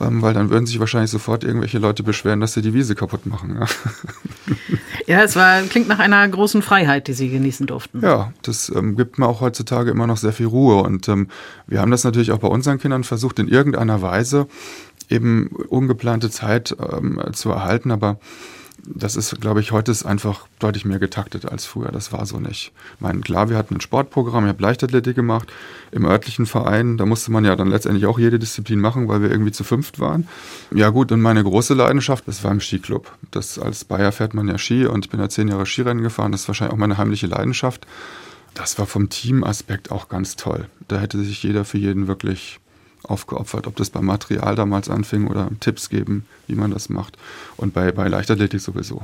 ähm, 0.00 0.20
weil 0.20 0.34
dann 0.34 0.50
würden 0.50 0.66
sich 0.66 0.80
wahrscheinlich 0.80 1.10
sofort 1.10 1.44
irgendwelche 1.44 1.78
Leute 1.78 2.02
beschweren, 2.02 2.40
dass 2.40 2.52
sie 2.52 2.62
die 2.62 2.74
Wiese 2.74 2.94
kaputt 2.94 3.24
machen. 3.24 3.56
Ja, 3.58 3.66
ja 5.06 5.22
es 5.22 5.36
war, 5.36 5.62
klingt 5.62 5.88
nach 5.88 5.98
einer 5.98 6.26
großen 6.28 6.62
Freiheit, 6.62 7.08
die 7.08 7.12
sie 7.12 7.30
genießen 7.30 7.66
durften. 7.66 8.00
Ja, 8.02 8.32
das 8.42 8.70
ähm, 8.74 8.96
gibt 8.96 9.18
mir 9.18 9.26
auch 9.26 9.40
heutzutage 9.40 9.90
immer 9.90 10.06
noch 10.06 10.16
sehr 10.16 10.32
viel 10.32 10.46
Ruhe. 10.46 10.82
Und 10.82 11.08
ähm, 11.08 11.28
wir 11.66 11.80
haben 11.80 11.90
das 11.90 12.04
natürlich 12.04 12.32
auch 12.32 12.38
bei 12.38 12.48
unseren 12.48 12.78
Kindern 12.78 13.04
versucht, 13.04 13.38
in 13.38 13.48
irgendeiner 13.48 14.02
Weise 14.02 14.46
eben 15.08 15.48
ungeplante 15.68 16.30
Zeit 16.30 16.76
ähm, 16.80 17.20
zu 17.32 17.50
erhalten, 17.50 17.90
aber 17.90 18.18
das 18.86 19.16
ist, 19.16 19.40
glaube 19.40 19.60
ich, 19.60 19.72
heute 19.72 19.90
ist 19.90 20.04
einfach 20.04 20.46
deutlich 20.58 20.84
mehr 20.84 20.98
getaktet 20.98 21.50
als 21.50 21.64
früher. 21.64 21.90
Das 21.90 22.12
war 22.12 22.26
so 22.26 22.38
nicht. 22.38 22.72
Ich 22.94 23.00
meine, 23.00 23.20
klar, 23.20 23.48
wir 23.48 23.56
hatten 23.56 23.76
ein 23.76 23.80
Sportprogramm, 23.80 24.44
ich 24.44 24.50
habe 24.50 24.62
Leichtathletik 24.62 25.16
gemacht 25.16 25.52
im 25.90 26.04
örtlichen 26.04 26.46
Verein. 26.46 26.96
Da 26.96 27.06
musste 27.06 27.32
man 27.32 27.44
ja 27.44 27.56
dann 27.56 27.68
letztendlich 27.68 28.06
auch 28.06 28.18
jede 28.18 28.38
Disziplin 28.38 28.80
machen, 28.80 29.08
weil 29.08 29.22
wir 29.22 29.30
irgendwie 29.30 29.52
zu 29.52 29.64
fünft 29.64 30.00
waren. 30.00 30.28
Ja 30.74 30.90
gut, 30.90 31.12
und 31.12 31.22
meine 31.22 31.42
große 31.42 31.74
Leidenschaft, 31.74 32.28
das 32.28 32.44
war 32.44 32.50
im 32.50 32.60
Skiclub. 32.60 33.10
Das, 33.30 33.58
als 33.58 33.84
Bayer 33.84 34.12
fährt 34.12 34.34
man 34.34 34.48
ja 34.48 34.58
Ski 34.58 34.86
und 34.86 35.06
ich 35.06 35.10
bin 35.10 35.20
ja 35.20 35.28
zehn 35.28 35.48
Jahre 35.48 35.66
Skirennen 35.66 36.02
gefahren. 36.02 36.32
Das 36.32 36.42
ist 36.42 36.48
wahrscheinlich 36.48 36.74
auch 36.74 36.78
meine 36.78 36.98
heimliche 36.98 37.26
Leidenschaft. 37.26 37.86
Das 38.54 38.78
war 38.78 38.86
vom 38.86 39.08
Teamaspekt 39.08 39.90
auch 39.90 40.08
ganz 40.08 40.36
toll. 40.36 40.66
Da 40.88 41.00
hätte 41.00 41.18
sich 41.18 41.42
jeder 41.42 41.64
für 41.64 41.78
jeden 41.78 42.06
wirklich 42.06 42.60
aufgeopfert, 43.04 43.66
ob 43.66 43.76
das 43.76 43.90
beim 43.90 44.06
Material 44.06 44.54
damals 44.54 44.88
anfing 44.88 45.26
oder 45.26 45.50
Tipps 45.60 45.88
geben, 45.88 46.26
wie 46.46 46.54
man 46.54 46.70
das 46.70 46.88
macht. 46.88 47.16
Und 47.56 47.74
bei, 47.74 47.92
bei 47.92 48.08
Leichtathletik 48.08 48.60
sowieso. 48.60 49.02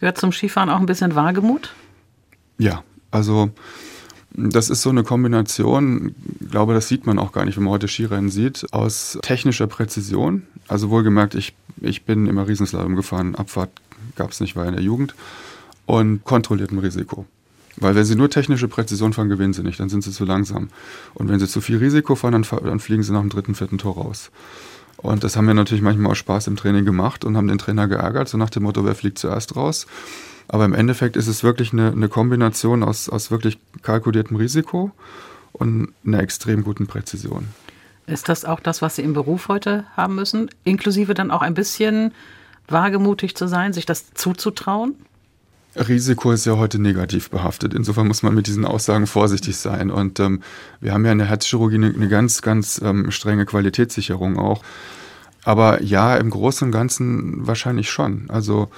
Gehört 0.00 0.18
zum 0.18 0.32
Skifahren 0.32 0.70
auch 0.70 0.80
ein 0.80 0.86
bisschen 0.86 1.14
Wagemut? 1.14 1.74
Ja, 2.58 2.82
also 3.10 3.50
das 4.32 4.70
ist 4.70 4.82
so 4.82 4.90
eine 4.90 5.02
Kombination, 5.02 6.14
ich 6.40 6.50
glaube, 6.50 6.74
das 6.74 6.88
sieht 6.88 7.06
man 7.06 7.18
auch 7.18 7.32
gar 7.32 7.44
nicht, 7.44 7.56
wenn 7.56 7.64
man 7.64 7.72
heute 7.72 7.88
Skirennen 7.88 8.30
sieht, 8.30 8.66
aus 8.72 9.18
technischer 9.22 9.66
Präzision. 9.66 10.46
Also 10.68 10.90
wohlgemerkt, 10.90 11.34
ich, 11.34 11.54
ich 11.80 12.04
bin 12.04 12.26
immer 12.26 12.46
Riesenslalom 12.46 12.94
gefahren, 12.94 13.34
Abfahrt 13.34 13.70
gab 14.16 14.30
es 14.30 14.40
nicht, 14.40 14.54
war 14.54 14.66
in 14.66 14.74
der 14.74 14.82
Jugend. 14.82 15.14
Und 15.86 16.22
kontrolliertem 16.24 16.78
Risiko. 16.78 17.24
Weil 17.80 17.94
wenn 17.94 18.04
sie 18.04 18.16
nur 18.16 18.30
technische 18.30 18.68
Präzision 18.68 19.12
fahren, 19.12 19.28
gewinnen 19.28 19.52
sie 19.52 19.62
nicht, 19.62 19.78
dann 19.78 19.88
sind 19.88 20.02
sie 20.02 20.10
zu 20.10 20.24
langsam. 20.24 20.68
Und 21.14 21.28
wenn 21.28 21.38
sie 21.38 21.46
zu 21.46 21.60
viel 21.60 21.78
Risiko 21.78 22.14
fahren, 22.14 22.32
dann, 22.32 22.60
dann 22.64 22.80
fliegen 22.80 23.02
sie 23.02 23.12
nach 23.12 23.20
dem 23.20 23.30
dritten, 23.30 23.54
vierten 23.54 23.78
Tor 23.78 23.94
raus. 23.94 24.30
Und 24.96 25.22
das 25.22 25.36
haben 25.36 25.46
wir 25.46 25.54
natürlich 25.54 25.82
manchmal 25.82 26.12
aus 26.12 26.18
Spaß 26.18 26.48
im 26.48 26.56
Training 26.56 26.84
gemacht 26.84 27.24
und 27.24 27.36
haben 27.36 27.46
den 27.46 27.58
Trainer 27.58 27.86
geärgert, 27.86 28.28
so 28.28 28.36
nach 28.36 28.50
dem 28.50 28.64
Motto, 28.64 28.84
wer 28.84 28.96
fliegt 28.96 29.18
zuerst 29.18 29.54
raus. 29.54 29.86
Aber 30.48 30.64
im 30.64 30.74
Endeffekt 30.74 31.16
ist 31.16 31.28
es 31.28 31.44
wirklich 31.44 31.72
eine, 31.72 31.92
eine 31.92 32.08
Kombination 32.08 32.82
aus, 32.82 33.08
aus 33.08 33.30
wirklich 33.30 33.58
kalkuliertem 33.82 34.36
Risiko 34.36 34.90
und 35.52 35.92
einer 36.04 36.20
extrem 36.20 36.64
guten 36.64 36.86
Präzision. 36.86 37.48
Ist 38.06 38.28
das 38.28 38.44
auch 38.44 38.58
das, 38.58 38.80
was 38.82 38.96
Sie 38.96 39.02
im 39.02 39.12
Beruf 39.12 39.48
heute 39.48 39.84
haben 39.94 40.14
müssen? 40.14 40.50
Inklusive 40.64 41.14
dann 41.14 41.30
auch 41.30 41.42
ein 41.42 41.54
bisschen 41.54 42.12
wagemutig 42.66 43.36
zu 43.36 43.46
sein, 43.46 43.72
sich 43.72 43.86
das 43.86 44.14
zuzutrauen? 44.14 44.94
Risiko 45.86 46.32
ist 46.32 46.44
ja 46.44 46.56
heute 46.56 46.78
negativ 46.78 47.30
behaftet. 47.30 47.74
Insofern 47.74 48.08
muss 48.08 48.22
man 48.22 48.34
mit 48.34 48.46
diesen 48.46 48.64
Aussagen 48.64 49.06
vorsichtig 49.06 49.56
sein. 49.56 49.90
Und 49.90 50.20
ähm, 50.20 50.42
wir 50.80 50.92
haben 50.92 51.04
ja 51.04 51.12
in 51.12 51.18
der 51.18 51.28
Herzchirurgie 51.28 51.76
eine, 51.76 51.88
eine 51.88 52.08
ganz, 52.08 52.42
ganz 52.42 52.80
ähm, 52.82 53.10
strenge 53.10 53.46
Qualitätssicherung 53.46 54.38
auch. 54.38 54.62
Aber 55.44 55.82
ja, 55.82 56.16
im 56.16 56.30
Großen 56.30 56.66
und 56.66 56.72
Ganzen 56.72 57.46
wahrscheinlich 57.46 57.90
schon. 57.90 58.28
Also 58.28 58.68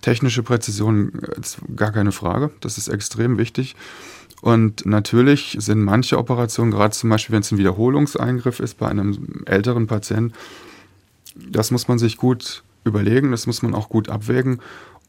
technische 0.00 0.42
Präzision 0.42 1.12
ist 1.40 1.58
gar 1.74 1.92
keine 1.92 2.12
Frage. 2.12 2.50
Das 2.60 2.78
ist 2.78 2.88
extrem 2.88 3.38
wichtig. 3.38 3.74
Und 4.40 4.86
natürlich 4.86 5.56
sind 5.60 5.82
manche 5.82 6.18
Operationen, 6.18 6.70
gerade 6.70 6.94
zum 6.94 7.10
Beispiel, 7.10 7.34
wenn 7.34 7.42
es 7.42 7.52
ein 7.52 7.58
Wiederholungseingriff 7.58 8.60
ist 8.60 8.78
bei 8.78 8.88
einem 8.88 9.42
älteren 9.46 9.86
Patienten, 9.86 10.32
das 11.34 11.70
muss 11.70 11.88
man 11.88 11.98
sich 11.98 12.16
gut 12.16 12.62
überlegen, 12.84 13.30
das 13.30 13.46
muss 13.46 13.62
man 13.62 13.74
auch 13.74 13.88
gut 13.88 14.08
abwägen. 14.08 14.60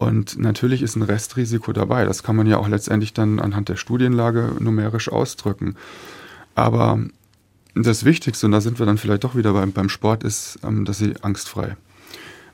Und 0.01 0.39
natürlich 0.39 0.81
ist 0.81 0.96
ein 0.96 1.03
Restrisiko 1.03 1.74
dabei. 1.74 2.05
Das 2.05 2.24
kann 2.24 2.36
man 2.36 2.48
ja 2.48 2.58
auch 2.58 2.67
letztendlich 2.67 3.13
dann 3.13 3.39
anhand 3.39 3.70
der 3.70 3.75
Studienlage 3.75 4.55
numerisch 4.60 5.10
ausdrücken. 5.10 5.75
Aber 6.55 7.00
das 7.75 8.03
Wichtigste, 8.03 8.48
und 8.48 8.51
da 8.51 8.62
sind 8.62 8.79
wir 8.79 8.88
dann 8.88 8.98
vielleicht 8.98 9.24
doch 9.24 9.36
wieder 9.36 9.53
beim, 9.53 9.74
beim 9.74 9.89
Sport, 9.89 10.24
ist, 10.24 10.58
ähm, 10.63 10.86
dass 10.86 10.98
sie 10.98 11.13
angstfrei. 11.22 11.77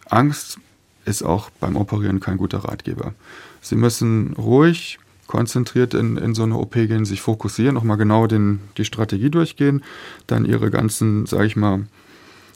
Angst 0.10 0.60
ist 1.06 1.24
auch 1.24 1.50
beim 1.62 1.78
Operieren 1.78 2.20
kein 2.20 2.36
guter 2.36 2.66
Ratgeber. 2.66 3.14
Sie 3.62 3.78
müssen 3.78 4.34
ruhig, 4.34 5.00
konzentriert 5.28 5.94
in, 5.94 6.18
in 6.18 6.36
so 6.36 6.44
eine 6.44 6.58
OP 6.58 6.74
gehen, 6.74 7.06
sich 7.06 7.22
fokussieren, 7.22 7.76
nochmal 7.76 7.96
genau 7.96 8.28
den, 8.28 8.60
die 8.76 8.84
Strategie 8.84 9.30
durchgehen, 9.30 9.86
dann 10.28 10.44
ihre 10.44 10.70
ganzen, 10.70 11.26
sage 11.26 11.46
ich 11.46 11.56
mal, 11.56 11.86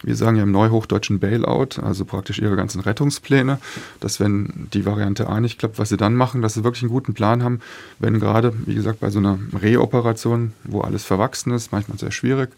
wir 0.03 0.15
sagen 0.15 0.37
ja 0.37 0.43
im 0.43 0.51
Neuhochdeutschen 0.51 1.19
Bailout, 1.19 1.81
also 1.81 2.05
praktisch 2.05 2.39
ihre 2.39 2.55
ganzen 2.55 2.81
Rettungspläne, 2.81 3.59
dass 3.99 4.19
wenn 4.19 4.67
die 4.73 4.85
Variante 4.85 5.27
A 5.27 5.39
nicht 5.39 5.59
klappt, 5.59 5.79
was 5.79 5.89
sie 5.89 5.97
dann 5.97 6.15
machen, 6.15 6.41
dass 6.41 6.55
sie 6.55 6.63
wirklich 6.63 6.83
einen 6.83 6.91
guten 6.91 7.13
Plan 7.13 7.43
haben, 7.43 7.59
wenn 7.99 8.19
gerade, 8.19 8.53
wie 8.65 8.75
gesagt, 8.75 8.99
bei 8.99 9.09
so 9.09 9.19
einer 9.19 9.37
Reoperation, 9.53 10.53
wo 10.63 10.81
alles 10.81 11.03
verwachsen 11.03 11.51
ist, 11.51 11.71
manchmal 11.71 11.97
sehr 11.97 12.11
schwierig, 12.11 12.51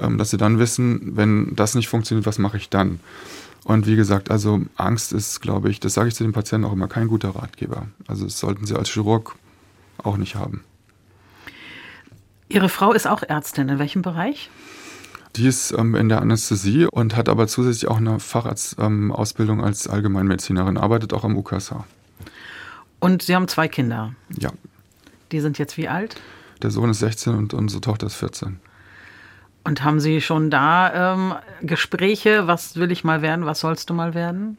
ähm, 0.00 0.18
dass 0.18 0.30
sie 0.30 0.36
dann 0.36 0.58
wissen, 0.58 1.16
wenn 1.16 1.54
das 1.54 1.74
nicht 1.74 1.88
funktioniert, 1.88 2.26
was 2.26 2.38
mache 2.38 2.56
ich 2.56 2.68
dann? 2.68 3.00
Und 3.64 3.86
wie 3.86 3.94
gesagt, 3.94 4.30
also 4.30 4.60
Angst 4.76 5.12
ist, 5.12 5.40
glaube 5.40 5.70
ich, 5.70 5.78
das 5.78 5.94
sage 5.94 6.08
ich 6.08 6.14
zu 6.14 6.24
den 6.24 6.32
Patienten 6.32 6.66
auch 6.66 6.72
immer, 6.72 6.88
kein 6.88 7.06
guter 7.06 7.30
Ratgeber. 7.30 7.86
Also 8.08 8.24
das 8.24 8.38
sollten 8.38 8.66
sie 8.66 8.74
als 8.74 8.90
Chirurg 8.90 9.36
auch 10.02 10.16
nicht 10.16 10.34
haben. 10.34 10.64
Ihre 12.48 12.68
Frau 12.68 12.92
ist 12.92 13.06
auch 13.06 13.22
Ärztin. 13.22 13.68
In 13.68 13.78
welchem 13.78 14.02
Bereich? 14.02 14.50
Die 15.36 15.46
ist 15.46 15.72
ähm, 15.72 15.94
in 15.94 16.08
der 16.08 16.20
Anästhesie 16.20 16.86
und 16.90 17.16
hat 17.16 17.28
aber 17.28 17.46
zusätzlich 17.46 17.88
auch 17.88 17.96
eine 17.96 18.20
Facharztausbildung 18.20 19.58
ähm, 19.58 19.64
als 19.64 19.88
Allgemeinmedizinerin, 19.88 20.76
arbeitet 20.76 21.14
auch 21.14 21.24
am 21.24 21.36
UKSH. 21.36 21.84
Und 23.00 23.22
Sie 23.22 23.34
haben 23.34 23.48
zwei 23.48 23.66
Kinder? 23.68 24.14
Ja. 24.38 24.50
Die 25.32 25.40
sind 25.40 25.58
jetzt 25.58 25.76
wie 25.78 25.88
alt? 25.88 26.16
Der 26.60 26.70
Sohn 26.70 26.90
ist 26.90 26.98
16 26.98 27.34
und 27.34 27.54
unsere 27.54 27.80
Tochter 27.80 28.06
ist 28.06 28.14
14. 28.14 28.60
Und 29.64 29.82
haben 29.84 30.00
Sie 30.00 30.20
schon 30.20 30.50
da 30.50 31.14
ähm, 31.14 31.34
Gespräche? 31.62 32.46
Was 32.46 32.76
will 32.76 32.92
ich 32.92 33.02
mal 33.02 33.22
werden? 33.22 33.46
Was 33.46 33.60
sollst 33.60 33.90
du 33.90 33.94
mal 33.94 34.14
werden? 34.14 34.58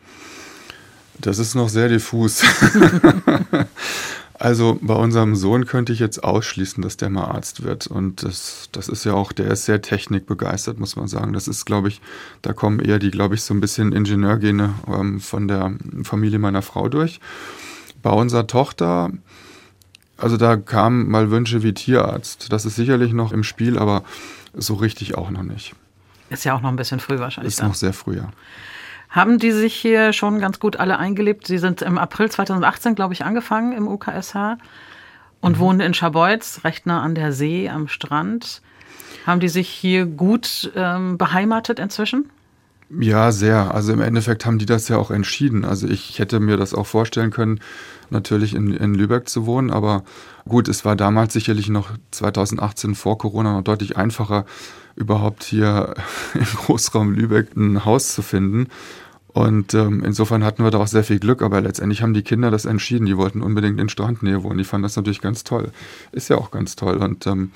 Das 1.20 1.38
ist 1.38 1.54
noch 1.56 1.70
sehr 1.70 1.88
diffus. 1.88 2.42
Also 4.40 4.80
bei 4.82 4.96
unserem 4.96 5.36
Sohn 5.36 5.66
könnte 5.66 5.94
ich 5.94 6.00
jetzt 6.00 6.24
ausschließen, 6.24 6.82
dass 6.82 6.98
der 6.98 7.10
mal 7.10 7.26
Arzt 7.26 7.64
wird. 7.64 7.88
Und 7.88 8.24
das, 8.24 8.70
das 8.72 8.90
ist 8.90 9.04
ja 9.04 9.14
auch, 9.14 9.32
der 9.32 9.48
ist 9.52 9.66
sehr 9.66 9.82
technikbegeistert, 9.82 10.80
muss 10.80 10.96
man 10.96 11.08
sagen. 11.08 11.34
Das 11.34 11.48
ist, 11.48 11.66
glaube 11.66 11.90
ich, 11.90 12.02
da 12.42 12.54
kommen 12.54 12.80
eher 12.80 13.00
die, 13.00 13.12
glaube 13.12 13.36
ich, 13.36 13.44
so 13.44 13.54
ein 13.54 13.62
bisschen 13.62 13.92
Ingenieurgene 13.92 14.74
ähm, 14.88 15.20
von 15.20 15.48
der 15.48 15.74
Familie 16.04 16.40
meiner 16.40 16.64
Frau 16.64 16.90
durch. 16.90 17.20
Bei 18.02 18.10
unserer 18.10 18.48
Tochter, 18.48 19.12
also 20.18 20.38
da 20.38 20.58
kamen 20.58 21.10
mal 21.10 21.30
Wünsche 21.30 21.62
wie 21.62 21.74
Tierarzt. 21.74 22.52
Das 22.52 22.66
ist 22.66 22.76
sicherlich 22.76 23.14
noch 23.14 23.32
im 23.32 23.44
Spiel, 23.44 23.78
aber 23.78 24.04
so 24.54 24.74
richtig 24.74 25.16
auch 25.16 25.30
noch 25.30 25.44
nicht. 25.44 25.76
Ist 26.30 26.44
ja 26.44 26.56
auch 26.56 26.62
noch 26.62 26.70
ein 26.70 26.76
bisschen 26.76 27.00
früh 27.00 27.20
wahrscheinlich. 27.20 27.54
Ist 27.54 27.60
dann. 27.60 27.68
noch 27.68 27.76
sehr 27.76 27.94
früh, 27.94 28.18
ja. 28.18 28.32
Haben 29.14 29.38
die 29.38 29.52
sich 29.52 29.76
hier 29.76 30.12
schon 30.12 30.40
ganz 30.40 30.60
gut 30.60 30.78
alle 30.78 30.98
eingelebt? 30.98 31.46
Sie 31.46 31.60
sind 31.60 31.84
im 31.84 32.00
April 32.00 32.32
2018, 32.32 32.96
glaube 32.96 33.14
ich, 33.14 33.24
angefangen 33.24 33.72
im 33.72 33.88
UKSH 33.88 34.58
und 35.40 35.58
mhm. 35.58 35.60
wohnen 35.60 35.80
in 35.82 35.94
Scharbeutz, 35.94 36.62
recht 36.64 36.88
nah 36.88 37.04
an 37.04 37.14
der 37.14 37.32
See, 37.32 37.70
am 37.70 37.88
Strand. 37.88 38.64
Haben 39.28 39.40
die 39.40 39.50
sich 39.50 39.70
hier 39.70 40.08
gut 40.08 40.72
ähm, 40.76 41.20
beheimatet 41.20 41.78
inzwischen? 41.78 42.32
Ja, 42.90 43.32
sehr. 43.32 43.74
Also 43.76 43.94
im 43.94 44.02
Endeffekt 44.02 44.48
haben 44.48 44.58
die 44.58 44.66
das 44.66 44.88
ja 44.88 44.98
auch 44.98 45.12
entschieden. 45.12 45.64
Also 45.64 45.88
ich 45.88 46.18
hätte 46.18 46.40
mir 46.40 46.58
das 46.58 46.74
auch 46.74 46.88
vorstellen 46.88 47.30
können, 47.30 47.60
natürlich 48.10 48.56
in, 48.56 48.74
in 48.74 48.96
Lübeck 48.96 49.30
zu 49.30 49.46
wohnen. 49.46 49.70
Aber 49.70 50.04
gut, 50.50 50.68
es 50.68 50.86
war 50.86 50.96
damals 50.96 51.34
sicherlich 51.34 51.70
noch 51.70 51.92
2018 52.10 52.96
vor 52.96 53.20
Corona 53.20 53.54
noch 53.54 53.64
deutlich 53.64 53.96
einfacher, 53.96 54.46
überhaupt 54.96 55.44
hier 55.44 55.94
im 56.34 56.46
Großraum 56.46 57.14
Lübeck 57.14 57.56
ein 57.56 57.86
Haus 57.86 58.16
zu 58.16 58.24
finden. 58.24 58.70
Und 59.34 59.74
ähm, 59.74 60.04
insofern 60.06 60.44
hatten 60.44 60.64
wir 60.64 60.70
da 60.70 60.78
auch 60.78 60.88
sehr 60.88 61.04
viel 61.04 61.20
Glück, 61.20 61.42
aber 61.42 61.60
letztendlich 61.60 62.04
haben 62.04 62.14
die 62.14 62.22
Kinder 62.22 62.52
das 62.52 62.66
entschieden. 62.66 63.08
Die 63.08 63.18
wollten 63.18 63.42
unbedingt 63.42 63.80
in 63.80 63.90
Strandnähe 63.90 64.44
wohnen. 64.44 64.60
Die 64.60 64.64
fanden 64.64 64.84
das 64.84 64.96
natürlich 64.96 65.22
ganz 65.22 65.44
toll. 65.44 65.72
Ist 66.12 66.30
ja 66.30 66.38
auch 66.38 66.52
ganz 66.52 66.76
toll. 66.76 66.98
Und 66.98 67.26
ähm, 67.26 67.52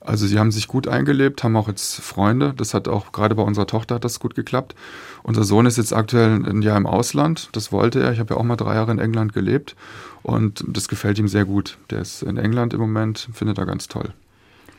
also 0.00 0.26
sie 0.26 0.38
haben 0.38 0.52
sich 0.52 0.68
gut 0.68 0.88
eingelebt, 0.88 1.44
haben 1.44 1.56
auch 1.56 1.68
jetzt 1.68 2.00
Freunde. 2.00 2.54
Das 2.56 2.74
hat 2.74 2.88
auch 2.88 3.12
gerade 3.12 3.36
bei 3.36 3.42
unserer 3.42 3.66
Tochter 3.66 3.96
hat 3.96 4.04
das 4.04 4.18
gut 4.18 4.34
geklappt. 4.34 4.74
Unser 5.22 5.44
Sohn 5.44 5.66
ist 5.66 5.78
jetzt 5.78 5.92
aktuell 5.92 6.44
ein 6.44 6.62
Jahr 6.62 6.76
im 6.76 6.86
Ausland. 6.86 7.50
Das 7.52 7.70
wollte 7.70 8.00
er. 8.00 8.12
Ich 8.12 8.18
habe 8.18 8.34
ja 8.34 8.40
auch 8.40 8.44
mal 8.44 8.56
drei 8.56 8.74
Jahre 8.74 8.92
in 8.92 8.98
England 8.98 9.32
gelebt 9.32 9.76
und 10.22 10.64
das 10.68 10.88
gefällt 10.88 11.18
ihm 11.18 11.28
sehr 11.28 11.44
gut. 11.44 11.78
Der 11.90 12.00
ist 12.00 12.22
in 12.22 12.36
England 12.36 12.74
im 12.74 12.80
Moment, 12.80 13.28
findet 13.32 13.58
er 13.58 13.66
ganz 13.66 13.88
toll. 13.88 14.12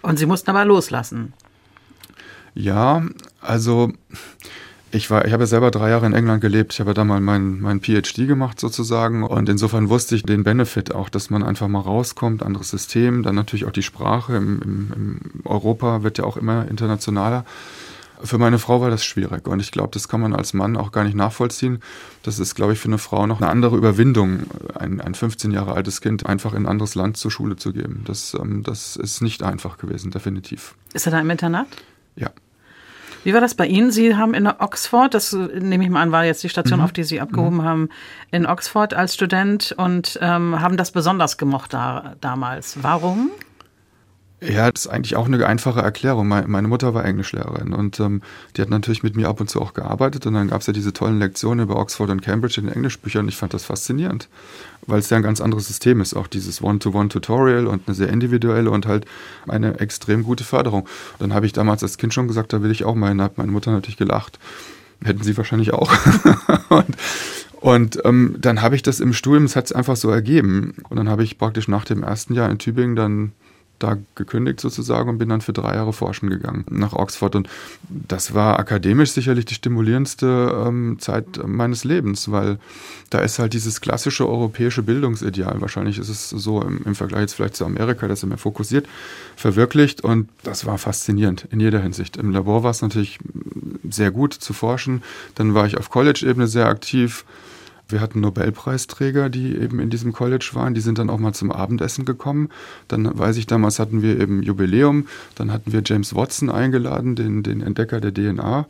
Und 0.02 0.18
Sie 0.18 0.26
mussten 0.26 0.50
aber 0.50 0.64
loslassen. 0.66 1.34
Ja, 2.54 3.04
also 3.42 3.92
ich 4.92 5.10
war, 5.10 5.26
ich 5.26 5.34
habe 5.34 5.44
ja 5.44 5.48
selber 5.48 5.72
drei 5.72 5.90
Jahre 5.90 6.06
in 6.06 6.14
England 6.14 6.42
gelebt. 6.42 6.74
Ich 6.74 6.80
habe 6.80 6.94
da 6.94 7.04
mal 7.04 7.20
meinen 7.20 7.60
mein 7.60 7.82
PhD 7.82 8.28
gemacht 8.28 8.60
sozusagen. 8.60 9.24
Und 9.24 9.50
insofern 9.50 9.90
wusste 9.90 10.16
ich 10.16 10.24
den 10.24 10.44
Benefit 10.44 10.94
auch, 10.94 11.10
dass 11.10 11.30
man 11.30 11.44
einfach 11.44 11.68
mal 11.68 11.82
rauskommt, 11.82 12.42
anderes 12.42 12.70
System, 12.70 13.24
dann 13.24 13.36
natürlich 13.36 13.66
auch 13.66 13.72
die 13.72 13.84
Sprache. 13.84 14.36
Im, 14.36 14.62
im, 14.62 14.94
im 14.96 15.20
Europa 15.46 16.04
wird 16.04 16.18
ja 16.18 16.24
auch 16.24 16.38
immer 16.38 16.68
internationaler. 16.70 17.46
Für 18.24 18.40
meine 18.40 18.58
Frau 18.58 18.82
war 18.82 18.90
das 18.90 19.06
schwierig 19.06 19.48
und 19.48 19.60
ich 19.60 19.72
glaube, 19.72 19.90
das 19.94 20.08
kann 20.08 20.20
man 20.20 20.34
als 20.34 20.54
Mann 20.54 20.76
auch 20.76 20.92
gar 20.92 21.04
nicht 21.04 21.16
nachvollziehen. 21.16 21.80
Das 22.24 22.40
ist, 22.40 22.56
glaube 22.56 22.74
ich, 22.74 22.80
für 22.80 22.88
eine 22.88 22.98
Frau 22.98 23.28
noch 23.28 23.42
eine 23.42 23.50
andere 23.50 23.78
Überwindung, 23.78 24.48
ein, 24.74 25.00
ein 25.02 25.14
15 25.14 25.52
Jahre 25.52 25.74
altes 25.74 26.02
Kind 26.02 26.26
einfach 26.26 26.54
in 26.54 26.64
ein 26.64 26.66
anderes 26.66 26.96
Land 26.96 27.18
zur 27.18 27.30
Schule 27.30 27.58
zu 27.58 27.74
geben. 27.74 28.02
Das, 28.06 28.34
ähm, 28.34 28.64
das 28.64 28.96
ist 28.96 29.22
nicht 29.22 29.44
einfach 29.44 29.78
gewesen, 29.78 30.10
definitiv. 30.10 30.74
Ist 30.94 31.06
er 31.06 31.12
da 31.12 31.20
im 31.20 31.30
Internat? 31.30 31.68
Ja. 32.16 32.32
Wie 33.24 33.34
war 33.34 33.42
das 33.42 33.56
bei 33.56 33.66
Ihnen? 33.66 33.92
Sie 33.92 34.16
haben 34.16 34.34
in 34.34 34.48
Oxford, 34.48 35.14
das 35.14 35.34
nehme 35.34 35.84
ich 35.84 35.90
mal 35.90 36.02
an, 36.02 36.12
war 36.12 36.26
jetzt 36.26 36.44
die 36.44 36.50
Station, 36.50 36.80
mhm. 36.80 36.86
auf 36.86 36.92
die 36.92 37.04
Sie 37.04 37.20
abgehoben 37.20 37.58
mhm. 37.58 37.64
haben, 37.64 37.90
in 38.32 38.46
Oxford 38.46 38.94
als 38.94 39.14
Student 39.14 39.74
und 39.78 40.18
ähm, 40.22 40.60
haben 40.60 40.78
das 40.78 40.92
besonders 40.92 41.38
gemocht 41.38 41.74
da, 41.74 42.16
damals. 42.22 42.78
Warum? 42.82 43.32
Ja, 44.40 44.72
das 44.72 44.86
ist 44.86 44.92
eigentlich 44.92 45.16
auch 45.16 45.26
eine 45.26 45.44
einfache 45.48 45.80
Erklärung. 45.80 46.28
Meine 46.28 46.68
Mutter 46.68 46.94
war 46.94 47.04
Englischlehrerin 47.04 47.74
und 47.74 48.00
ähm, 48.00 48.22
die 48.56 48.62
hat 48.62 48.70
natürlich 48.70 49.02
mit 49.02 49.16
mir 49.16 49.30
ab 49.30 49.42
und 49.42 49.50
zu 49.50 49.60
auch 49.60 49.74
gearbeitet 49.74 50.28
und 50.28 50.36
dann 50.36 50.50
gab 50.50 50.62
es 50.62 50.68
ja 50.68 50.74
diese 50.74 50.94
tollen 50.94 51.18
Lektionen 51.18 51.66
über 51.66 51.76
Oxford 51.78 52.12
und 52.12 52.22
Cambridge 52.22 52.62
in 52.62 52.68
den 52.68 52.76
Englischbüchern 52.76 53.28
ich 53.28 53.36
fand 53.36 53.56
das 53.56 53.66
faszinierend, 53.66 54.30
weil 54.86 55.00
es 55.00 55.10
ja 55.10 55.18
ein 55.18 55.24
ganz 55.24 55.42
anderes 55.42 55.68
System 55.68 56.02
ist, 56.02 56.14
auch 56.14 56.28
dieses 56.28 56.62
One-to-One-Tutorial 56.62 57.66
und 57.66 57.88
eine 57.88 57.96
sehr 57.96 58.10
individuelle 58.10 58.70
und 58.70 58.86
halt 58.86 59.08
eine 59.48 59.80
extrem 59.80 60.22
gute 60.22 60.44
Förderung. 60.44 60.82
Und 60.82 60.90
dann 61.20 61.34
habe 61.34 61.48
ich 61.48 61.54
damals 61.54 61.82
als 61.82 61.98
Kind 61.98 62.14
schon 62.14 62.28
gesagt, 62.28 62.54
da 62.54 62.62
will 62.62 62.70
ich 62.70 62.84
auch 62.84 62.94
mal 62.94 63.10
hin, 63.10 63.24
hat 63.24 63.40
meine 63.40 63.52
Mutter 63.52 63.72
natürlich 63.72 63.98
gelacht. 63.98 64.38
Hätten 65.04 65.24
sie 65.24 65.36
wahrscheinlich 65.36 65.74
auch. 65.74 65.92
und 66.70 66.96
und 67.60 68.00
ähm, 68.06 68.36
dann 68.40 68.62
habe 68.62 68.76
ich 68.76 68.84
das 68.84 69.00
im 69.00 69.14
Studium, 69.14 69.46
es 69.46 69.56
hat 69.56 69.66
es 69.66 69.72
einfach 69.72 69.96
so 69.96 70.12
ergeben. 70.12 70.76
Und 70.90 70.98
dann 70.98 71.10
habe 71.10 71.24
ich 71.24 71.40
praktisch 71.40 71.68
nach 71.68 71.86
dem 71.86 72.04
ersten 72.04 72.36
Jahr 72.36 72.52
in 72.52 72.60
Tübingen 72.60 72.96
dann 72.96 73.32
da 73.80 73.98
gekündigt 74.16 74.60
sozusagen 74.60 75.10
und 75.10 75.18
bin 75.18 75.30
dann 75.30 75.42
für 75.42 75.54
drei 75.54 75.76
Jahre 75.76 75.94
forschen 75.94 76.30
gegangen 76.30 76.66
nach 76.70 76.94
Oxford. 76.94 77.36
Und 77.36 77.50
das 77.90 78.34
war 78.34 78.60
akademisch 78.60 79.12
sicherlich 79.12 79.46
die 79.46 79.54
stimulierendste 79.54 80.64
ähm, 80.68 80.98
Zeit 81.00 81.26
meines 81.46 81.84
Lebens, 81.84 82.32
weil 82.32 82.58
da 83.10 83.20
ist 83.20 83.40
halt 83.40 83.54
dieses 83.54 83.80
klassische 83.82 84.28
europäische 84.28 84.84
Bildungsideal, 84.84 85.62
wahrscheinlich 85.62 85.98
ist 85.98 86.10
es 86.10 86.30
so 86.30 86.62
im, 86.62 86.82
im 86.86 86.96
Vergleich 86.96 87.22
jetzt 87.22 87.34
vielleicht 87.34 87.56
zu 87.56 87.66
Amerika, 87.66 88.08
das 88.08 88.24
ist 88.24 88.30
mehr 88.30 88.38
fokussiert, 88.38 88.88
verwirklicht. 89.36 90.02
Und 90.02 90.30
das 90.44 90.66
war 90.66 90.78
faszinierend 90.78 91.48
in 91.52 91.60
jeder 91.60 91.80
Hinsicht. 91.80 92.18
Im 92.18 92.32
Labor 92.32 92.64
war 92.64 92.72
es 92.72 92.82
natürlich 92.82 93.20
sehr 93.90 94.12
gut 94.12 94.34
zu 94.34 94.54
forschen. 94.54 95.04
Dann 95.36 95.54
war 95.54 95.66
ich 95.66 95.78
auf 95.78 95.90
College-Ebene 95.90 96.48
sehr 96.48 96.68
aktiv 96.68 97.26
wir 97.90 98.02
hatten 98.02 98.20
Nobelpreisträger, 98.20 99.30
die 99.30 99.56
eben 99.56 99.80
in 99.80 99.90
diesem 99.90 100.14
College 100.14 100.50
waren. 100.54 100.74
Die 100.74 100.82
sind 100.82 100.98
dann 101.00 101.10
auch 101.10 101.20
mal 101.20 101.34
zum 101.34 101.52
Abendessen 101.52 102.06
gekommen. 102.06 102.50
Dann 102.88 103.18
weiß 103.18 103.38
ich, 103.38 103.48
damals 103.48 103.80
hatten 103.80 104.02
wir 104.02 104.20
eben 104.20 104.44
Jubiläum. 104.44 105.08
Dann 105.36 105.52
hatten 105.52 105.72
wir 105.72 105.82
James 105.86 106.16
Watson 106.16 106.50
eingeladen, 106.50 107.16
den, 107.16 107.44
den 107.44 107.62
Entdecker 107.62 108.02
der 108.02 108.14
DNA. 108.14 108.66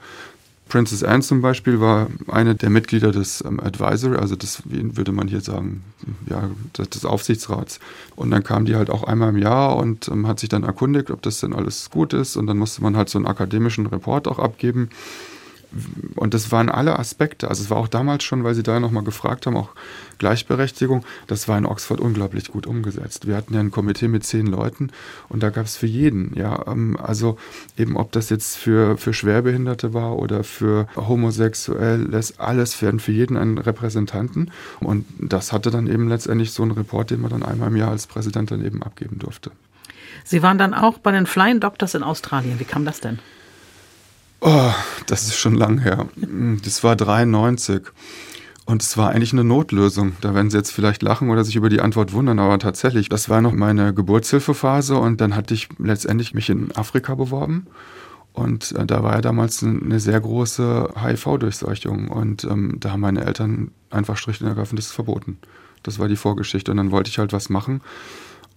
Princess 0.67 1.03
Anne 1.03 1.23
zum 1.23 1.41
Beispiel 1.41 1.79
war 1.79 2.07
eine 2.27 2.55
der 2.55 2.69
Mitglieder 2.69 3.11
des 3.11 3.43
ähm, 3.45 3.59
Advisory, 3.59 4.17
also 4.17 4.35
wie 4.65 4.97
würde 4.97 5.13
man 5.13 5.29
hier 5.29 5.39
sagen, 5.39 5.81
ja, 6.29 6.49
des, 6.77 6.89
des, 6.89 7.05
Aufsichtsrats. 7.05 7.79
Und 8.15 8.31
dann 8.31 8.43
kam 8.43 8.65
die 8.65 8.75
halt 8.75 8.89
auch 8.89 9.03
einmal 9.03 9.29
im 9.29 9.37
Jahr 9.37 9.77
und 9.77 10.09
ähm, 10.09 10.27
hat 10.27 10.39
sich 10.39 10.49
dann 10.49 10.63
erkundigt, 10.63 11.09
ob 11.09 11.21
das 11.21 11.39
denn 11.39 11.53
alles 11.53 11.89
gut 11.89 12.13
ist. 12.13 12.35
Und 12.35 12.47
dann 12.47 12.57
musste 12.57 12.83
man 12.83 12.97
halt 12.97 13.09
so 13.09 13.17
einen 13.17 13.27
akademischen 13.27 13.87
Report 13.87 14.27
auch 14.27 14.39
abgeben 14.39 14.89
und 16.15 16.33
das 16.33 16.51
waren 16.51 16.69
alle 16.69 16.97
Aspekte. 16.97 17.49
Also 17.49 17.63
es 17.63 17.69
war 17.69 17.77
auch 17.77 17.87
damals 17.87 18.23
schon, 18.23 18.43
weil 18.43 18.55
Sie 18.55 18.63
da 18.63 18.79
nochmal 18.79 19.03
gefragt 19.03 19.45
haben, 19.45 19.57
auch 19.57 19.69
Gleichberechtigung, 20.17 21.05
das 21.27 21.47
war 21.47 21.57
in 21.57 21.65
Oxford 21.65 21.99
unglaublich 21.99 22.51
gut 22.51 22.65
umgesetzt. 22.65 23.27
Wir 23.27 23.35
hatten 23.35 23.53
ja 23.53 23.59
ein 23.59 23.71
Komitee 23.71 24.07
mit 24.07 24.23
zehn 24.23 24.47
Leuten 24.47 24.91
und 25.29 25.43
da 25.43 25.49
gab 25.49 25.65
es 25.65 25.77
für 25.77 25.87
jeden, 25.87 26.33
ja, 26.35 26.65
ähm, 26.67 26.97
also 27.01 27.37
eben 27.77 27.97
ob 27.97 28.11
das 28.11 28.29
jetzt 28.29 28.57
für, 28.57 28.97
für 28.97 29.13
Schwerbehinderte 29.13 29.93
war 29.93 30.17
oder 30.17 30.43
für 30.43 30.87
Homosexuelles, 30.95 32.39
alles 32.39 32.73
für, 32.73 32.97
für 32.99 33.11
jeden 33.11 33.37
einen 33.37 33.57
Repräsentanten. 33.57 34.51
Und 34.79 35.05
das 35.19 35.51
hatte 35.51 35.69
dann 35.69 35.87
eben 35.87 36.07
letztendlich 36.09 36.51
so 36.51 36.63
einen 36.63 36.71
Report, 36.71 37.11
den 37.11 37.21
man 37.21 37.31
dann 37.31 37.43
einmal 37.43 37.69
im 37.69 37.75
Jahr 37.75 37.91
als 37.91 38.07
Präsident 38.07 38.51
dann 38.51 38.65
eben 38.65 38.81
abgeben 38.83 39.19
durfte. 39.19 39.51
Sie 40.23 40.41
waren 40.41 40.57
dann 40.57 40.73
auch 40.73 40.97
bei 40.97 41.11
den 41.11 41.25
Flying 41.25 41.59
Doctors 41.59 41.93
in 41.93 42.03
Australien. 42.03 42.59
Wie 42.59 42.65
kam 42.65 42.85
das 42.85 42.99
denn? 42.99 43.19
Oh, 44.39 44.71
das 45.07 45.23
ist 45.23 45.37
schon 45.37 45.55
lang 45.55 45.79
her. 45.79 46.07
Das 46.63 46.83
war 46.83 46.95
93. 46.95 47.81
Und 48.65 48.83
es 48.83 48.97
war 48.97 49.11
eigentlich 49.11 49.31
eine 49.31 49.45
Notlösung. 49.45 50.13
Da 50.21 50.35
werden 50.35 50.49
Sie 50.49 50.57
jetzt 50.57 50.71
vielleicht 50.71 51.01
lachen 51.01 51.29
oder 51.29 51.43
sich 51.43 51.55
über 51.55 51.69
die 51.69 51.79
Antwort 51.79 52.11
wundern, 52.11 52.37
aber 52.37 52.59
tatsächlich, 52.59 53.07
das 53.07 53.29
war 53.29 53.41
noch 53.41 53.53
meine 53.53 53.93
Geburtshilfephase 53.93 54.97
und 54.97 55.21
dann 55.21 55.35
hatte 55.35 55.53
ich 55.53 55.69
letztendlich 55.79 56.33
mich 56.33 56.49
in 56.49 56.75
Afrika 56.75 57.15
beworben. 57.15 57.67
Und 58.33 58.73
äh, 58.73 58.85
da 58.85 59.01
war 59.03 59.13
ja 59.13 59.21
damals 59.21 59.63
eine 59.63 59.99
sehr 59.99 60.19
große 60.19 60.93
HIV-Durchseuchung 61.01 62.09
und 62.09 62.43
ähm, 62.43 62.75
da 62.79 62.91
haben 62.91 62.99
meine 62.99 63.23
Eltern 63.23 63.71
einfach 63.89 64.17
schlicht 64.17 64.41
und 64.41 64.47
ergreifend 64.47 64.77
das 64.77 64.91
verboten. 64.91 65.39
Das 65.81 65.97
war 65.97 66.09
die 66.09 66.17
Vorgeschichte 66.17 66.69
und 66.69 66.77
dann 66.77 66.91
wollte 66.91 67.09
ich 67.09 67.17
halt 67.17 67.33
was 67.33 67.49
machen 67.49 67.81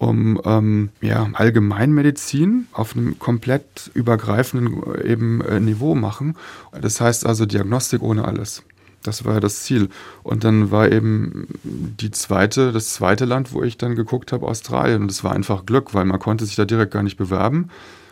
um 0.00 0.40
ähm, 0.46 0.88
ja, 1.02 1.28
Allgemeinmedizin 1.34 2.68
auf 2.72 2.96
einem 2.96 3.18
komplett 3.18 3.90
übergreifenden 3.92 4.82
äh, 4.94 5.12
eben 5.12 5.42
äh, 5.42 5.60
Niveau 5.60 5.94
machen. 5.94 6.36
Das 6.72 7.02
heißt 7.02 7.26
also 7.26 7.44
Diagnostik 7.44 8.02
ohne 8.02 8.24
alles. 8.24 8.62
Das 9.02 9.26
war 9.26 9.40
das 9.40 9.62
Ziel. 9.62 9.90
Und 10.22 10.42
dann 10.42 10.70
war 10.70 10.90
eben 10.90 11.48
die 11.62 12.10
zweite, 12.10 12.72
das 12.72 12.94
zweite 12.94 13.26
Land, 13.26 13.52
wo 13.52 13.62
ich 13.62 13.76
dann 13.76 13.94
geguckt 13.94 14.32
habe, 14.32 14.46
Australien. 14.46 15.02
Und 15.02 15.10
es 15.10 15.22
war 15.22 15.32
einfach 15.32 15.66
Glück, 15.66 15.92
weil 15.92 16.06
man 16.06 16.18
konnte 16.18 16.46
sich 16.46 16.56
da 16.56 16.64
direkt 16.64 16.94
gar 16.94 17.02
nicht 17.02 17.18
bewerben. 17.18 17.68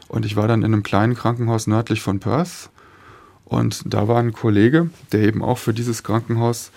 Und 0.08 0.26
ich 0.26 0.36
war 0.36 0.46
dann 0.46 0.60
in 0.60 0.74
einem 0.74 0.82
kleinen 0.82 1.14
Krankenhaus 1.14 1.66
nördlich 1.66 2.02
von 2.02 2.20
Perth. 2.20 2.68
Und 3.46 3.82
da 3.86 4.08
war 4.08 4.18
ein 4.18 4.34
Kollege, 4.34 4.90
der 5.12 5.22
eben 5.22 5.42
auch 5.42 5.56
für 5.56 5.72
dieses 5.72 6.02
Krankenhaus 6.02 6.70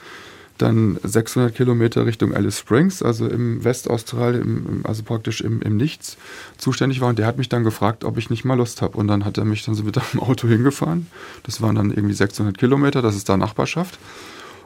dann 0.61 0.99
600 1.03 1.55
Kilometer 1.55 2.05
Richtung 2.05 2.33
Alice 2.33 2.59
Springs, 2.59 3.01
also 3.03 3.27
im 3.27 3.63
Westaustralien, 3.63 4.81
also 4.83 5.03
praktisch 5.03 5.41
im, 5.41 5.61
im 5.61 5.77
Nichts 5.77 6.17
zuständig 6.57 7.01
war. 7.01 7.09
Und 7.09 7.19
der 7.19 7.27
hat 7.27 7.37
mich 7.37 7.49
dann 7.49 7.63
gefragt, 7.63 8.03
ob 8.03 8.17
ich 8.17 8.29
nicht 8.29 8.45
mal 8.45 8.55
Lust 8.55 8.81
habe. 8.81 8.97
Und 8.97 9.07
dann 9.07 9.25
hat 9.25 9.37
er 9.37 9.45
mich 9.45 9.65
dann 9.65 9.75
so 9.75 9.83
mit 9.83 9.95
dem 9.95 10.19
Auto 10.19 10.47
hingefahren. 10.47 11.07
Das 11.43 11.61
waren 11.61 11.75
dann 11.75 11.91
irgendwie 11.91 12.13
600 12.13 12.57
Kilometer, 12.57 13.01
das 13.01 13.15
ist 13.15 13.29
da 13.29 13.37
Nachbarschaft. 13.37 13.97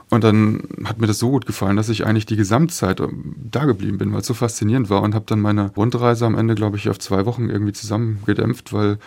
Und 0.09 0.23
dann 0.23 0.61
hat 0.83 0.99
mir 0.99 1.07
das 1.07 1.19
so 1.19 1.31
gut 1.31 1.45
gefallen, 1.45 1.77
dass 1.77 1.89
ich 1.89 2.05
eigentlich 2.05 2.27
die 2.27 2.35
Gesamtzeit 2.35 2.99
ähm, 2.99 3.35
da 3.37 3.65
geblieben 3.65 3.97
bin, 3.97 4.13
weil 4.13 4.21
es 4.21 4.27
so 4.27 4.35
faszinierend 4.35 4.89
war 4.89 5.01
und 5.01 5.15
habe 5.15 5.25
dann 5.27 5.41
meine 5.41 5.71
Rundreise 5.75 6.25
am 6.25 6.37
Ende, 6.37 6.53
glaube 6.53 6.77
ich, 6.77 6.89
auf 6.89 6.99
zwei 6.99 7.25
Wochen 7.25 7.49
irgendwie 7.49 7.73
zusammengedämpft, 7.73 8.71
weil 8.71 8.99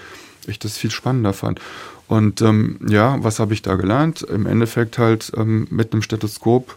ich 0.46 0.58
das 0.58 0.76
viel 0.76 0.90
spannender 0.90 1.32
fand. 1.32 1.60
Und 2.08 2.40
ähm, 2.40 2.78
ja, 2.88 3.22
was 3.22 3.38
habe 3.38 3.52
ich 3.52 3.62
da 3.62 3.76
gelernt? 3.76 4.22
Im 4.22 4.46
Endeffekt 4.46 4.98
halt 4.98 5.30
ähm, 5.36 5.68
mit 5.70 5.92
einem 5.92 6.02
Stethoskop 6.02 6.76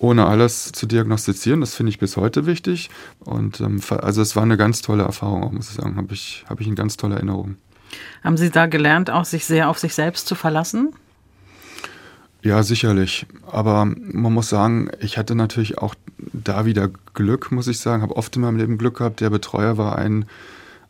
ohne 0.00 0.26
alles 0.26 0.72
zu 0.72 0.86
diagnostizieren. 0.86 1.60
Das 1.60 1.74
finde 1.74 1.90
ich 1.90 1.98
bis 1.98 2.16
heute 2.16 2.46
wichtig. 2.46 2.88
Und 3.20 3.60
ähm, 3.60 3.80
also 4.00 4.22
es 4.22 4.34
war 4.34 4.42
eine 4.42 4.56
ganz 4.56 4.80
tolle 4.80 5.02
Erfahrung, 5.02 5.44
auch, 5.44 5.52
muss 5.52 5.68
ich 5.68 5.76
sagen. 5.76 5.96
Habe 5.96 6.14
ich, 6.14 6.44
hab 6.48 6.60
ich 6.60 6.66
in 6.66 6.74
ganz 6.74 6.96
tolle 6.96 7.16
Erinnerungen. 7.16 7.58
Haben 8.24 8.36
Sie 8.36 8.50
da 8.50 8.66
gelernt, 8.66 9.10
auch 9.10 9.26
sich 9.26 9.44
sehr 9.44 9.68
auf 9.68 9.78
sich 9.78 9.94
selbst 9.94 10.26
zu 10.26 10.34
verlassen? 10.34 10.94
Ja, 12.42 12.62
sicherlich. 12.62 13.26
Aber 13.46 13.84
man 13.84 14.32
muss 14.32 14.48
sagen, 14.48 14.90
ich 15.00 15.18
hatte 15.18 15.34
natürlich 15.34 15.76
auch 15.78 15.94
da 16.32 16.64
wieder 16.64 16.88
Glück, 17.12 17.52
muss 17.52 17.68
ich 17.68 17.78
sagen. 17.78 18.02
Habe 18.02 18.16
oft 18.16 18.34
in 18.36 18.42
meinem 18.42 18.56
Leben 18.56 18.78
Glück 18.78 18.98
gehabt. 18.98 19.20
Der 19.20 19.28
Betreuer 19.28 19.76
war 19.76 19.96
ein, 19.96 20.24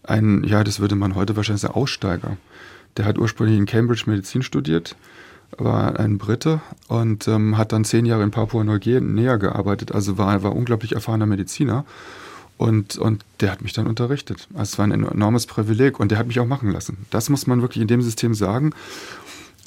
ein, 0.05 0.45
ja, 0.45 0.63
das 0.63 0.79
würde 0.79 0.95
man 0.95 1.17
heute 1.17 1.35
wahrscheinlich 1.35 1.63
sagen, 1.63 1.75
Aussteiger. 1.75 2.37
Der 2.96 3.05
hat 3.05 3.18
ursprünglich 3.18 3.59
in 3.59 3.66
Cambridge 3.66 4.05
Medizin 4.07 4.42
studiert, 4.42 4.96
war 5.57 5.98
ein 5.98 6.18
Brite 6.18 6.61
und 6.88 7.29
ähm, 7.29 7.57
hat 7.57 7.72
dann 7.72 7.85
zehn 7.85 8.07
Jahre 8.07 8.22
in 8.22 8.31
Papua-Neuguinea 8.31 9.37
gearbeitet, 9.37 9.92
also 9.92 10.18
war, 10.18 10.42
war 10.42 10.55
unglaublich 10.55 10.92
erfahrener 10.92 11.26
Mediziner. 11.26 11.85
Und, 12.57 12.98
und 12.98 13.24
der 13.40 13.53
hat 13.53 13.62
mich 13.62 13.72
dann 13.72 13.87
unterrichtet. 13.87 14.46
Also 14.53 14.72
es 14.72 14.79
war 14.79 14.87
ein 14.87 14.92
enormes 14.92 15.46
Privileg 15.46 15.98
und 15.98 16.11
der 16.11 16.18
hat 16.18 16.26
mich 16.26 16.40
auch 16.40 16.46
machen 16.46 16.70
lassen. 16.70 17.07
Das 17.09 17.31
muss 17.31 17.46
man 17.46 17.62
wirklich 17.62 17.81
in 17.81 17.88
dem 17.88 18.03
System 18.03 18.35
sagen. 18.35 18.74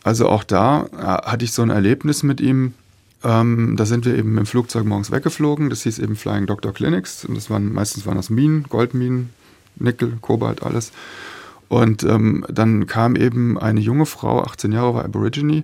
Also 0.04 0.30
auch 0.30 0.44
da 0.44 0.86
äh, 0.92 1.32
hatte 1.32 1.44
ich 1.44 1.54
so 1.54 1.64
ein 1.64 1.72
Erlebnis 1.72 2.22
mit 2.22 2.40
ihm. 2.40 2.76
Ähm, 3.24 3.76
da 3.78 3.88
sind 3.88 4.06
wir 4.06 4.16
eben 4.16 4.38
im 4.38 4.46
Flugzeug 4.46 4.86
morgens 4.86 5.10
weggeflogen. 5.10 5.72
Das 5.72 5.82
hieß 5.84 5.98
eben 5.98 6.16
Flying 6.16 6.46
Doctor 6.46 6.72
Clinics. 6.72 7.26
Und 7.26 7.36
das 7.36 7.50
waren 7.50 7.74
meistens 7.74 8.06
waren 8.06 8.18
das 8.18 8.30
Minen, 8.30 8.64
Goldminen, 8.70 9.30
Nickel, 9.78 10.18
Kobalt, 10.22 10.62
alles. 10.62 10.92
Und 11.74 12.04
ähm, 12.04 12.46
dann 12.50 12.86
kam 12.86 13.16
eben 13.16 13.58
eine 13.58 13.80
junge 13.80 14.06
Frau, 14.06 14.44
18 14.44 14.72
Jahre, 14.74 14.94
war 14.94 15.06
Aborigine, 15.06 15.64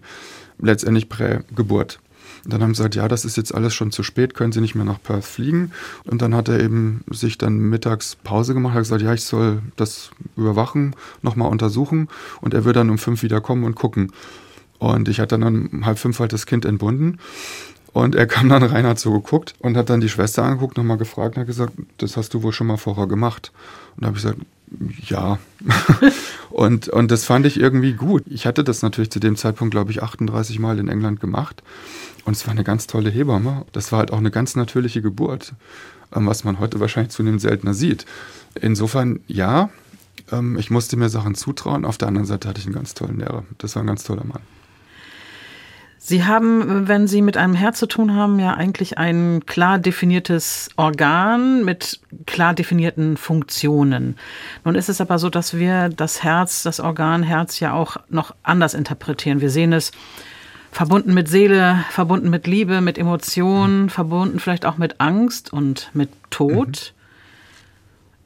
letztendlich 0.58 1.08
Prägeburt. 1.08 2.00
Dann 2.46 2.64
haben 2.64 2.74
sie 2.74 2.80
gesagt, 2.80 2.96
ja, 2.96 3.08
das 3.08 3.26
ist 3.26 3.38
jetzt 3.38 3.54
alles 3.54 3.76
schon 3.76 3.92
zu 3.92 4.02
spät, 4.02 4.34
können 4.34 4.52
Sie 4.52 4.60
nicht 4.60 4.74
mehr 4.74 4.86
nach 4.86 5.04
Perth 5.04 5.24
fliegen. 5.24 5.72
Und 6.06 6.24
dann 6.24 6.34
hat 6.34 6.50
er 6.50 6.62
eben 6.62 7.04
sich 7.12 7.38
dann 7.38 7.60
mittags 7.60 8.16
Pause 8.16 8.56
gemacht, 8.56 8.74
hat 8.74 8.82
gesagt, 8.82 9.04
ja, 9.04 9.14
ich 9.14 9.24
soll 9.24 9.62
das 9.76 10.10
überwachen, 10.36 10.96
nochmal 11.22 11.52
untersuchen 11.52 12.08
und 12.42 12.56
er 12.56 12.66
würde 12.66 12.80
dann 12.80 12.90
um 12.90 12.98
fünf 12.98 13.22
wieder 13.22 13.40
kommen 13.40 13.64
und 13.64 13.76
gucken. 13.76 14.12
Und 14.80 15.10
ich 15.10 15.20
hatte 15.20 15.38
dann 15.38 15.70
um 15.72 15.86
halb 15.86 16.00
fünf 16.00 16.20
halt 16.20 16.34
das 16.34 16.48
Kind 16.48 16.66
entbunden. 16.66 17.20
Und 17.94 18.16
er 18.16 18.26
kam 18.26 18.50
dann 18.50 18.64
rein, 18.64 18.88
hat 18.88 18.98
so 18.98 19.12
geguckt 19.12 19.54
und 19.60 19.78
hat 19.78 19.92
dann 19.92 20.02
die 20.02 20.10
Schwester 20.10 20.42
angeguckt, 20.42 20.76
nochmal 20.76 20.98
gefragt 20.98 21.36
und 21.36 21.42
hat 21.42 21.48
gesagt, 21.48 21.74
das 21.98 22.18
hast 22.18 22.34
du 22.34 22.42
wohl 22.42 22.52
schon 22.52 22.66
mal 22.66 22.78
vorher 22.78 23.06
gemacht. 23.06 23.52
Und 23.96 24.04
da 24.04 24.08
habe 24.08 24.18
ich 24.18 24.24
gesagt, 24.24 24.40
ja. 25.08 25.40
und, 26.50 26.90
und 26.90 27.12
das 27.12 27.26
fand 27.26 27.46
ich 27.46 27.60
irgendwie 27.60 27.94
gut. 27.94 28.24
Ich 28.28 28.46
hatte 28.46 28.64
das 28.64 28.82
natürlich 28.82 29.12
zu 29.12 29.20
dem 29.20 29.36
Zeitpunkt, 29.36 29.72
glaube 29.72 29.92
ich, 29.92 30.04
38 30.04 30.60
Mal 30.60 30.80
in 30.80 30.88
England 30.88 31.20
gemacht. 31.20 31.64
Und 32.26 32.36
es 32.36 32.46
war 32.46 32.52
eine 32.52 32.64
ganz 32.64 32.88
tolle 32.88 33.10
Hebamme. 33.10 33.66
Das 33.72 33.92
war 33.92 34.00
halt 34.00 34.12
auch 34.12 34.18
eine 34.20 34.32
ganz 34.32 34.56
natürliche 34.56 35.02
Geburt, 35.02 35.54
ähm, 36.16 36.28
was 36.28 36.44
man 36.44 36.60
heute 36.60 36.80
wahrscheinlich 36.80 37.12
zunehmend 37.12 37.42
seltener 37.42 37.74
sieht. 37.74 38.06
Insofern, 38.60 39.20
ja, 39.28 39.70
Ähm, 40.32 40.58
ich 40.58 40.70
musste 40.70 40.98
mir 40.98 41.10
Sachen 41.10 41.36
zutrauen. 41.36 41.86
Auf 41.86 41.98
der 41.98 42.08
anderen 42.08 42.28
Seite 42.28 42.48
hatte 42.48 42.60
ich 42.60 42.66
einen 42.66 42.76
ganz 42.76 42.94
tollen 42.94 43.20
Lehrer. 43.20 43.46
Das 43.58 43.76
war 43.76 43.84
ein 43.84 43.88
ganz 43.88 44.04
toller 44.04 44.26
Mann. 44.26 44.42
Sie 46.10 46.26
haben, 46.26 46.88
wenn 46.88 47.08
Sie 47.08 47.22
mit 47.22 47.38
einem 47.38 47.54
Herz 47.54 47.78
zu 47.78 47.86
tun 47.86 48.16
haben, 48.16 48.40
ja 48.40 48.56
eigentlich 48.56 48.98
ein 48.98 49.46
klar 49.46 49.78
definiertes 49.78 50.70
Organ 50.76 51.64
mit 51.64 52.00
klar 52.26 52.56
definierten 52.56 53.16
Funktionen. 53.16 54.18
Nun 54.66 54.74
ist 54.74 54.90
es 54.90 55.02
aber 55.02 55.20
so, 55.20 55.30
dass 55.30 55.54
wir 55.54 55.90
das 55.90 56.24
Herz, 56.24 56.64
das 56.64 56.80
Organ 56.80 57.22
Herz 57.22 57.60
ja 57.60 57.74
auch 57.74 57.98
noch 58.10 58.34
anders 58.42 58.74
interpretieren. 58.74 59.40
Wir 59.40 59.52
sehen 59.52 59.72
es 59.72 59.92
verbunden 60.72 61.14
mit 61.14 61.28
Seele, 61.28 61.84
verbunden 61.92 62.32
mit 62.32 62.48
Liebe, 62.48 62.82
mit 62.82 62.98
Emotionen, 62.98 63.84
mhm. 63.84 63.90
verbunden 63.90 64.40
vielleicht 64.40 64.66
auch 64.66 64.78
mit 64.78 65.00
Angst 65.00 65.54
und 65.54 65.92
mit 65.94 66.10
Tod. 66.32 66.96
Mhm. 66.96 67.00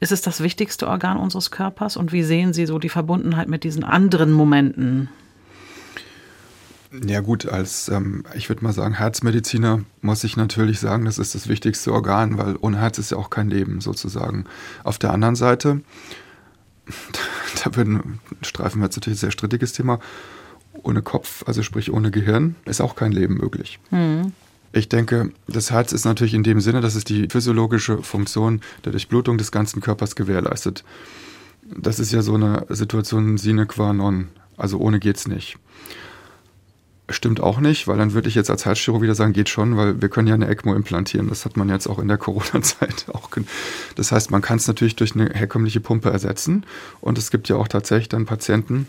Ist 0.00 0.12
es 0.12 0.22
das 0.22 0.42
wichtigste 0.42 0.88
Organ 0.88 1.18
unseres 1.18 1.50
Körpers? 1.50 1.98
Und 1.98 2.12
wie 2.12 2.22
sehen 2.22 2.54
Sie 2.54 2.64
so 2.64 2.78
die 2.78 2.88
Verbundenheit 2.88 3.48
mit 3.48 3.62
diesen 3.62 3.84
anderen 3.84 4.32
Momenten? 4.32 5.10
Ja 7.02 7.20
gut, 7.20 7.46
als 7.46 7.88
ähm, 7.88 8.24
ich 8.34 8.48
würde 8.48 8.62
mal 8.62 8.72
sagen, 8.72 8.94
Herzmediziner 8.94 9.84
muss 10.00 10.22
ich 10.22 10.36
natürlich 10.36 10.78
sagen, 10.78 11.04
das 11.06 11.18
ist 11.18 11.34
das 11.34 11.48
wichtigste 11.48 11.92
Organ, 11.92 12.38
weil 12.38 12.56
ohne 12.60 12.78
Herz 12.78 12.98
ist 12.98 13.10
ja 13.10 13.16
auch 13.16 13.30
kein 13.30 13.50
Leben 13.50 13.80
sozusagen. 13.80 14.44
Auf 14.84 14.98
der 14.98 15.12
anderen 15.12 15.34
Seite, 15.34 15.80
da 17.64 17.74
würden, 17.74 18.20
streifen 18.42 18.80
wir 18.80 18.86
jetzt 18.86 18.96
natürlich 18.96 19.18
ein 19.18 19.20
sehr 19.20 19.30
strittiges 19.32 19.72
Thema, 19.72 19.98
ohne 20.82 21.02
Kopf, 21.02 21.42
also 21.46 21.62
sprich 21.62 21.92
ohne 21.92 22.10
Gehirn, 22.10 22.54
ist 22.64 22.80
auch 22.80 22.94
kein 22.94 23.12
Leben 23.12 23.38
möglich. 23.38 23.80
Mhm. 23.90 24.32
Ich 24.72 24.88
denke, 24.88 25.30
das 25.46 25.70
Herz 25.70 25.92
ist 25.92 26.04
natürlich 26.04 26.34
in 26.34 26.42
dem 26.42 26.60
Sinne, 26.60 26.80
dass 26.80 26.94
es 26.94 27.04
die 27.04 27.28
physiologische 27.28 28.02
Funktion 28.02 28.60
der 28.84 28.92
Durchblutung 28.92 29.38
des 29.38 29.52
ganzen 29.52 29.80
Körpers 29.80 30.16
gewährleistet. 30.16 30.84
Das 31.76 31.98
ist 31.98 32.12
ja 32.12 32.22
so 32.22 32.34
eine 32.34 32.66
Situation 32.68 33.38
sine 33.38 33.66
qua 33.66 33.92
non. 33.92 34.28
Also 34.56 34.78
ohne 34.78 34.98
geht's 34.98 35.26
nicht. 35.26 35.58
Stimmt 37.10 37.40
auch 37.40 37.60
nicht, 37.60 37.86
weil 37.86 37.98
dann 37.98 38.14
würde 38.14 38.28
ich 38.28 38.34
jetzt 38.34 38.48
als 38.48 38.64
Herzchirurg 38.64 39.02
wieder 39.02 39.14
sagen, 39.14 39.34
geht 39.34 39.50
schon, 39.50 39.76
weil 39.76 40.00
wir 40.00 40.08
können 40.08 40.26
ja 40.26 40.34
eine 40.34 40.48
ECMO 40.48 40.74
implantieren. 40.74 41.28
Das 41.28 41.44
hat 41.44 41.54
man 41.56 41.68
jetzt 41.68 41.86
auch 41.86 41.98
in 41.98 42.08
der 42.08 42.16
Corona-Zeit 42.24 43.06
auch. 43.12 43.28
Das 43.94 44.10
heißt, 44.10 44.30
man 44.30 44.40
kann 44.40 44.56
es 44.56 44.66
natürlich 44.66 44.96
durch 44.96 45.14
eine 45.14 45.28
herkömmliche 45.28 45.80
Pumpe 45.80 46.10
ersetzen. 46.10 46.64
Und 47.02 47.18
es 47.18 47.30
gibt 47.30 47.48
ja 47.50 47.56
auch 47.56 47.68
tatsächlich 47.68 48.08
dann 48.08 48.24
Patienten, 48.24 48.86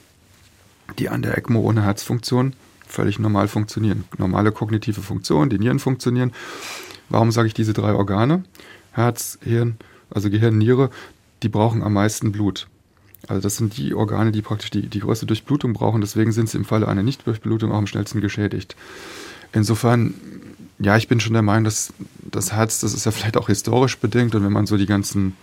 die 0.97 1.10
an 1.10 1.23
der 1.23 1.38
ECMO 1.38 1.60
ohne 1.60 1.84
Herzfunktion 1.84 2.54
völlig 2.88 3.19
normal 3.19 3.49
funktionieren. 3.49 4.06
Normale 4.17 4.54
kognitive 4.54 5.01
Funktionen, 5.01 5.49
die 5.49 5.60
Nieren 5.60 5.80
funktionieren. 5.80 6.32
Warum 7.10 7.32
sage 7.32 7.47
ich 7.47 7.54
diese 7.54 7.73
drei 7.73 7.93
Organe? 7.93 8.45
Herz, 8.91 9.38
Hirn, 9.41 9.78
also 10.10 10.30
Gehirn, 10.30 10.58
Niere, 10.58 10.89
die 11.43 11.49
brauchen 11.49 11.84
am 11.84 11.93
meisten 11.93 12.32
Blut. 12.32 12.67
Also 13.27 13.41
das 13.41 13.57
sind 13.57 13.77
die 13.77 13.93
Organe, 13.93 14.31
die 14.31 14.41
praktisch 14.41 14.69
die, 14.69 14.88
die 14.88 14.99
größte 14.99 15.25
Durchblutung 15.25 15.73
brauchen. 15.73 16.01
Deswegen 16.01 16.31
sind 16.31 16.49
sie 16.49 16.57
im 16.57 16.65
Falle 16.65 16.88
einer 16.88 17.03
Nichtdurchblutung 17.03 17.71
auch 17.71 17.77
am 17.77 17.88
schnellsten 17.88 18.21
geschädigt. 18.21 18.75
Insofern, 19.51 20.13
ja, 20.79 20.97
ich 20.97 21.07
bin 21.07 21.19
schon 21.19 21.33
der 21.33 21.41
Meinung, 21.41 21.63
dass 21.63 21.93
das 22.19 22.51
Herz, 22.51 22.81
das 22.81 22.93
ist 22.93 23.05
ja 23.05 23.11
vielleicht 23.11 23.38
auch 23.38 23.47
historisch 23.47 23.97
bedingt. 23.97 24.35
Und 24.35 24.43
wenn 24.43 24.51
man 24.51 24.67
so 24.67 24.77
die 24.77 24.85
ganzen 24.85 25.35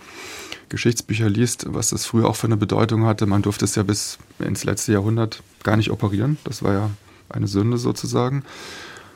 Geschichtsbücher 0.69 1.29
liest, 1.29 1.65
was 1.69 1.89
das 1.89 2.05
früher 2.05 2.27
auch 2.27 2.35
für 2.35 2.47
eine 2.47 2.57
Bedeutung 2.57 3.05
hatte, 3.05 3.25
man 3.25 3.41
durfte 3.41 3.65
es 3.65 3.75
ja 3.75 3.83
bis 3.83 4.17
ins 4.39 4.63
letzte 4.63 4.93
Jahrhundert 4.93 5.43
gar 5.63 5.77
nicht 5.77 5.91
operieren. 5.91 6.37
Das 6.45 6.63
war 6.63 6.73
ja 6.73 6.89
eine 7.29 7.47
Sünde 7.47 7.77
sozusagen. 7.77 8.43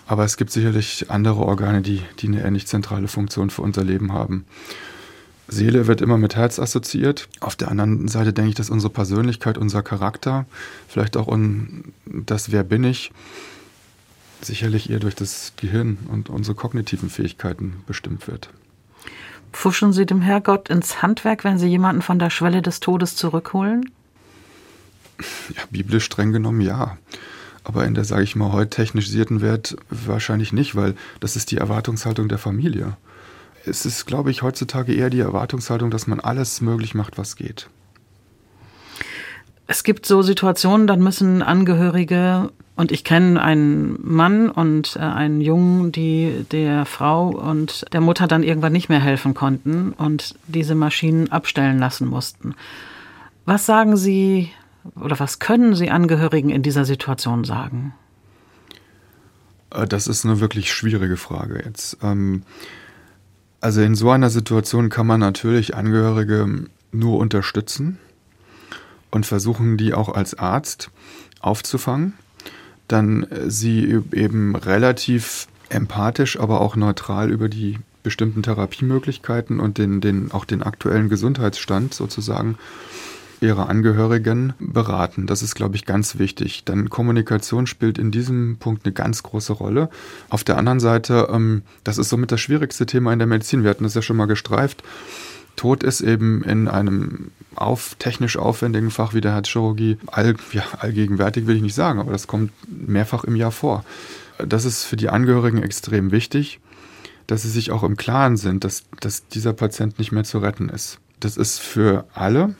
Aber 0.07 0.23
es 0.23 0.37
gibt 0.37 0.51
sicherlich 0.51 1.09
andere 1.09 1.41
Organe, 1.41 1.81
die, 1.81 2.01
die 2.19 2.27
eine 2.27 2.43
ähnlich 2.43 2.67
zentrale 2.67 3.07
Funktion 3.07 3.49
für 3.49 3.61
unser 3.61 3.83
Leben 3.83 4.13
haben. 4.13 4.45
Seele 5.47 5.87
wird 5.87 6.01
immer 6.01 6.17
mit 6.17 6.35
Herz 6.35 6.59
assoziiert. 6.59 7.29
Auf 7.39 7.55
der 7.55 7.69
anderen 7.69 8.07
Seite 8.07 8.33
denke 8.33 8.49
ich, 8.49 8.55
dass 8.55 8.69
unsere 8.69 8.91
Persönlichkeit, 8.91 9.57
unser 9.57 9.81
Charakter, 9.81 10.45
vielleicht 10.87 11.15
auch 11.15 11.33
das 12.05 12.51
Wer 12.51 12.63
bin 12.63 12.83
ich, 12.83 13.11
sicherlich 14.41 14.89
eher 14.89 14.99
durch 14.99 15.15
das 15.15 15.53
Gehirn 15.55 15.97
und 16.11 16.29
unsere 16.29 16.55
kognitiven 16.55 17.09
Fähigkeiten 17.09 17.83
bestimmt 17.87 18.27
wird. 18.27 18.49
Pfuschen 19.53 19.93
Sie 19.93 20.05
dem 20.05 20.21
Herrgott 20.21 20.69
ins 20.69 21.01
Handwerk, 21.01 21.43
wenn 21.43 21.57
Sie 21.57 21.67
jemanden 21.67 22.01
von 22.01 22.19
der 22.19 22.29
Schwelle 22.29 22.61
des 22.61 22.81
Todes 22.81 23.15
zurückholen? 23.15 23.89
Ja, 25.55 25.63
biblisch 25.71 26.05
streng 26.05 26.33
genommen 26.33 26.61
ja. 26.61 26.97
Aber 27.63 27.85
in 27.85 27.95
der, 27.95 28.03
sage 28.03 28.23
ich 28.23 28.35
mal, 28.35 28.51
heute 28.51 28.69
technisierten 28.69 29.41
Welt 29.41 29.77
wahrscheinlich 29.89 30.53
nicht, 30.53 30.75
weil 30.75 30.95
das 31.19 31.35
ist 31.35 31.51
die 31.51 31.57
Erwartungshaltung 31.57 32.27
der 32.27 32.37
Familie 32.37 32.97
es 33.67 33.85
ist, 33.85 34.05
glaube 34.05 34.31
ich, 34.31 34.41
heutzutage 34.41 34.93
eher 34.93 35.09
die 35.09 35.19
Erwartungshaltung, 35.19 35.91
dass 35.91 36.07
man 36.07 36.19
alles 36.19 36.61
möglich 36.61 36.95
macht, 36.95 37.17
was 37.17 37.35
geht. 37.35 37.69
Es 39.67 39.83
gibt 39.83 40.05
so 40.05 40.21
Situationen, 40.21 40.87
dann 40.87 41.01
müssen 41.01 41.43
Angehörige, 41.43 42.51
und 42.77 42.91
ich 42.91 43.03
kenne 43.03 43.41
einen 43.41 43.97
Mann 44.03 44.49
und 44.49 44.95
äh, 44.95 44.99
einen 44.99 45.41
Jungen, 45.41 45.91
die 45.91 46.45
der 46.51 46.85
Frau 46.85 47.29
und 47.29 47.85
der 47.91 48.01
Mutter 48.01 48.27
dann 48.27 48.43
irgendwann 48.43 48.71
nicht 48.71 48.87
mehr 48.87 48.99
helfen 48.99 49.33
konnten 49.33 49.93
und 49.93 50.35
diese 50.47 50.75
Maschinen 50.75 51.31
abstellen 51.31 51.79
lassen 51.79 52.07
mussten. 52.07 52.53
Was 53.45 53.65
sagen 53.65 53.97
Sie 53.97 54.51
oder 54.95 55.19
was 55.19 55.39
können 55.39 55.73
Sie 55.73 55.89
Angehörigen 55.89 56.51
in 56.51 56.61
dieser 56.61 56.85
Situation 56.85 57.45
sagen? 57.45 57.95
Äh, 59.71 59.87
das 59.87 60.07
ist 60.07 60.23
eine 60.23 60.39
wirklich 60.39 60.71
schwierige 60.71 61.17
Frage 61.17 61.63
jetzt. 61.65 61.97
Ähm, 62.03 62.43
also 63.61 63.81
in 63.81 63.95
so 63.95 64.09
einer 64.09 64.29
Situation 64.29 64.89
kann 64.89 65.07
man 65.07 65.19
natürlich 65.19 65.75
Angehörige 65.75 66.65
nur 66.91 67.17
unterstützen 67.17 67.97
und 69.11 69.25
versuchen, 69.25 69.77
die 69.77 69.93
auch 69.93 70.09
als 70.09 70.37
Arzt 70.37 70.91
aufzufangen. 71.39 72.13
Dann 72.87 73.23
äh, 73.23 73.49
sie 73.49 73.99
eben 74.13 74.55
relativ 74.55 75.47
empathisch, 75.69 76.39
aber 76.39 76.61
auch 76.61 76.75
neutral 76.75 77.31
über 77.31 77.49
die 77.49 77.77
bestimmten 78.03 78.41
Therapiemöglichkeiten 78.41 79.59
und 79.59 79.77
den, 79.77 79.99
den, 79.99 80.31
auch 80.31 80.45
den 80.45 80.63
aktuellen 80.63 81.09
Gesundheitsstand 81.09 81.93
sozusagen 81.93 82.57
ihre 83.41 83.67
Angehörigen 83.67 84.53
beraten. 84.59 85.27
Das 85.27 85.41
ist, 85.41 85.55
glaube 85.55 85.75
ich, 85.75 85.85
ganz 85.85 86.17
wichtig. 86.17 86.63
Dann 86.65 86.89
Kommunikation 86.89 87.67
spielt 87.67 87.97
in 87.97 88.11
diesem 88.11 88.57
Punkt 88.57 88.85
eine 88.85 88.93
ganz 88.93 89.23
große 89.23 89.53
Rolle. 89.53 89.89
Auf 90.29 90.43
der 90.43 90.57
anderen 90.57 90.79
Seite, 90.79 91.27
ähm, 91.31 91.61
das 91.83 91.97
ist 91.97 92.09
somit 92.09 92.31
das 92.31 92.41
schwierigste 92.41 92.85
Thema 92.85 93.13
in 93.13 93.19
der 93.19 93.27
Medizin. 93.27 93.63
Wir 93.63 93.69
hatten 93.69 93.83
das 93.83 93.93
ja 93.93 94.01
schon 94.01 94.17
mal 94.17 94.25
gestreift. 94.25 94.83
Tod 95.55 95.83
ist 95.83 96.01
eben 96.01 96.43
in 96.43 96.67
einem 96.67 97.31
auf, 97.55 97.95
technisch 97.97 98.37
aufwendigen 98.37 98.91
Fach 98.91 99.13
wie 99.13 99.21
der 99.21 99.33
Herzchirurgie 99.33 99.97
all, 100.07 100.35
ja, 100.53 100.63
allgegenwärtig, 100.77 101.47
will 101.47 101.55
ich 101.55 101.61
nicht 101.63 101.75
sagen, 101.75 101.99
aber 101.99 102.11
das 102.11 102.27
kommt 102.27 102.51
mehrfach 102.69 103.23
im 103.23 103.35
Jahr 103.35 103.51
vor. 103.51 103.83
Das 104.37 104.65
ist 104.65 104.83
für 104.83 104.95
die 104.95 105.09
Angehörigen 105.09 105.63
extrem 105.63 106.11
wichtig, 106.11 106.59
dass 107.25 107.41
sie 107.41 107.49
sich 107.49 107.71
auch 107.71 107.83
im 107.83 107.97
Klaren 107.97 108.37
sind, 108.37 108.63
dass, 108.63 108.83
dass 108.99 109.27
dieser 109.27 109.53
Patient 109.53 109.97
nicht 109.97 110.11
mehr 110.11 110.23
zu 110.23 110.37
retten 110.37 110.69
ist. 110.69 110.99
Das 111.19 111.37
ist 111.37 111.59
für 111.59 112.05
alle, 112.13 112.53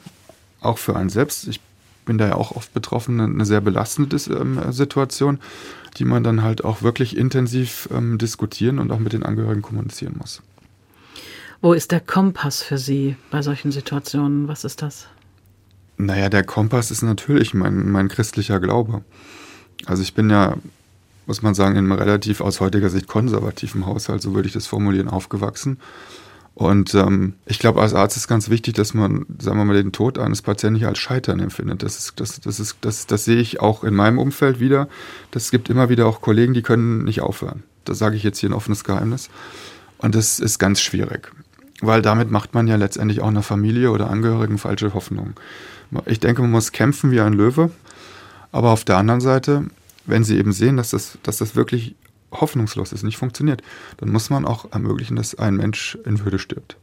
auch 0.67 0.77
für 0.77 0.95
einen 0.95 1.10
selbst. 1.10 1.47
Ich 1.47 1.60
bin 2.06 2.17
da 2.17 2.27
ja 2.27 2.36
auch 2.36 2.51
oft 2.51 2.73
betroffen, 2.73 3.19
eine 3.19 3.45
sehr 3.45 3.62
belastende 3.62 4.17
ähm, 4.32 4.71
Situation, 4.71 5.39
die 5.97 6.06
man 6.06 6.23
dann 6.23 6.41
halt 6.41 6.63
auch 6.63 6.82
wirklich 6.82 7.17
intensiv 7.17 7.89
ähm, 7.91 8.17
diskutieren 8.17 8.80
und 8.80 8.91
auch 8.91 8.99
mit 8.99 9.13
den 9.13 9.23
Angehörigen 9.23 9.62
kommunizieren 9.62 10.15
muss. 10.17 10.41
Wo 11.62 11.73
ist 11.73 11.91
der 11.91 11.99
Kompass 11.99 12.62
für 12.62 12.77
Sie 12.77 13.15
bei 13.32 13.41
solchen 13.41 13.71
Situationen? 13.71 14.47
Was 14.47 14.63
ist 14.63 14.82
das? 14.82 15.08
Naja, 15.97 16.30
der 16.30 16.43
Kompass 16.43 16.91
ist 16.91 17.01
natürlich 17.01 17.53
mein, 17.53 17.89
mein 17.89 18.08
christlicher 18.08 18.60
Glaube. 18.60 19.03
Also 19.86 20.03
ich 20.03 20.13
bin 20.13 20.30
ja, 20.30 20.56
muss 21.25 21.41
man 21.41 21.56
sagen, 21.56 21.75
in 21.75 21.86
einem 21.86 21.99
relativ 21.99 22.41
aus 22.41 22.60
heutiger 22.60 22.89
Sicht 22.89 23.08
konservativen 23.08 23.86
Haushalt, 23.88 24.21
so 24.21 24.36
würde 24.36 24.47
ich 24.47 24.53
das 24.53 24.67
formulieren, 24.67 25.10
aufgewachsen. 25.10 25.80
Und 26.57 26.95
ähm, 26.95 27.35
ich 27.45 27.59
glaube, 27.59 27.79
als 27.83 27.93
Arzt 27.93 28.17
ist 28.17 28.27
ganz 28.27 28.49
wichtig, 28.49 28.73
dass 28.73 28.95
man, 28.95 29.27
sagen 29.37 29.59
wir 29.59 29.65
mal, 29.65 29.75
den 29.75 29.91
Tod 29.91 30.17
eines 30.17 30.41
Patienten 30.41 30.79
nicht 30.79 30.87
als 30.87 30.97
Scheitern 30.97 31.39
empfindet. 31.39 31.83
Das, 31.83 31.99
ist, 31.99 32.19
das, 32.19 32.41
das, 32.41 32.59
ist, 32.59 32.77
das, 32.81 33.05
das 33.05 33.25
sehe 33.25 33.39
ich 33.39 33.59
auch 33.61 33.83
in 33.83 33.93
meinem 33.93 34.17
Umfeld 34.17 34.59
wieder. 34.59 34.89
Das 35.29 35.51
gibt 35.51 35.69
immer 35.69 35.89
wieder 35.89 36.07
auch 36.07 36.19
Kollegen, 36.19 36.55
die 36.55 36.63
können 36.63 37.03
nicht 37.03 37.21
aufhören. 37.21 37.61
Das 37.85 37.99
sage 37.99 38.15
ich 38.15 38.23
jetzt 38.23 38.39
hier 38.39 38.49
ein 38.49 38.53
offenes 38.53 38.83
Geheimnis. 38.83 39.29
Und 39.99 40.15
das 40.15 40.39
ist 40.39 40.57
ganz 40.57 40.81
schwierig. 40.81 41.31
Weil 41.81 42.01
damit 42.01 42.31
macht 42.31 42.55
man 42.55 42.67
ja 42.67 42.75
letztendlich 42.75 43.21
auch 43.21 43.27
einer 43.27 43.43
Familie 43.43 43.91
oder 43.91 44.09
Angehörigen 44.09 44.57
falsche 44.57 44.95
Hoffnung. 44.95 45.35
Ich 46.07 46.19
denke, 46.19 46.41
man 46.41 46.49
muss 46.49 46.71
kämpfen 46.71 47.11
wie 47.11 47.21
ein 47.21 47.33
Löwe. 47.33 47.69
Aber 48.51 48.71
auf 48.71 48.83
der 48.83 48.97
anderen 48.97 49.21
Seite, 49.21 49.65
wenn 50.07 50.23
sie 50.23 50.39
eben 50.39 50.53
sehen, 50.53 50.75
dass 50.75 50.89
das, 50.89 51.19
dass 51.21 51.37
das 51.37 51.55
wirklich 51.55 51.93
hoffnungslos 52.31 52.91
ist, 52.91 53.03
nicht 53.03 53.17
funktioniert, 53.17 53.61
dann 53.97 54.09
muss 54.09 54.29
man 54.29 54.45
auch 54.45 54.71
ermöglichen, 54.71 55.15
dass 55.15 55.35
ein 55.35 55.55
Mensch 55.55 55.97
in 56.05 56.23
Würde 56.23 56.39
stirbt. 56.39 56.77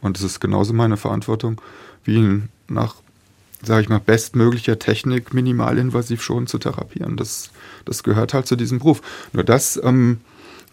Und 0.00 0.16
es 0.16 0.22
ist 0.22 0.40
genauso 0.40 0.72
meine 0.72 0.96
Verantwortung, 0.96 1.60
wie 2.04 2.16
ihn 2.16 2.48
nach, 2.68 2.96
sage 3.62 3.82
ich 3.82 3.88
mal, 3.88 4.00
bestmöglicher 4.00 4.78
Technik 4.78 5.34
minimalinvasiv 5.34 6.22
schon 6.22 6.46
zu 6.46 6.58
therapieren. 6.58 7.16
Das, 7.16 7.50
das 7.84 8.02
gehört 8.02 8.34
halt 8.34 8.46
zu 8.46 8.56
diesem 8.56 8.78
Beruf. 8.78 9.02
Nur 9.32 9.44
das, 9.44 9.80
ähm, 9.82 10.20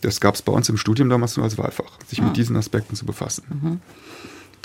das 0.02 0.19
gab 0.19 0.36
es 0.36 0.41
bei 0.41 0.52
uns 0.52 0.69
im 0.69 0.78
Studium 0.78 1.10
damals 1.10 1.38
nur 1.38 1.43
als 1.43 1.58
Wahlfach, 1.58 2.00
sich 2.08 2.21
ah. 2.21 2.26
mit 2.26 2.38
diesen 2.38 2.56
Aspekten 2.56 2.95
zu 2.95 3.06
befassen. 3.06 3.43
Mhm. 3.50 3.82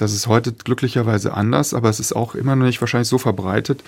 Das 0.00 0.14
ist 0.14 0.28
heute 0.28 0.52
glücklicherweise 0.52 1.34
anders, 1.34 1.74
aber 1.74 1.90
es 1.90 2.00
ist 2.00 2.14
auch 2.14 2.34
immer 2.34 2.56
noch 2.56 2.64
nicht 2.64 2.80
wahrscheinlich 2.80 3.08
so 3.08 3.18
verbreitet, 3.18 3.84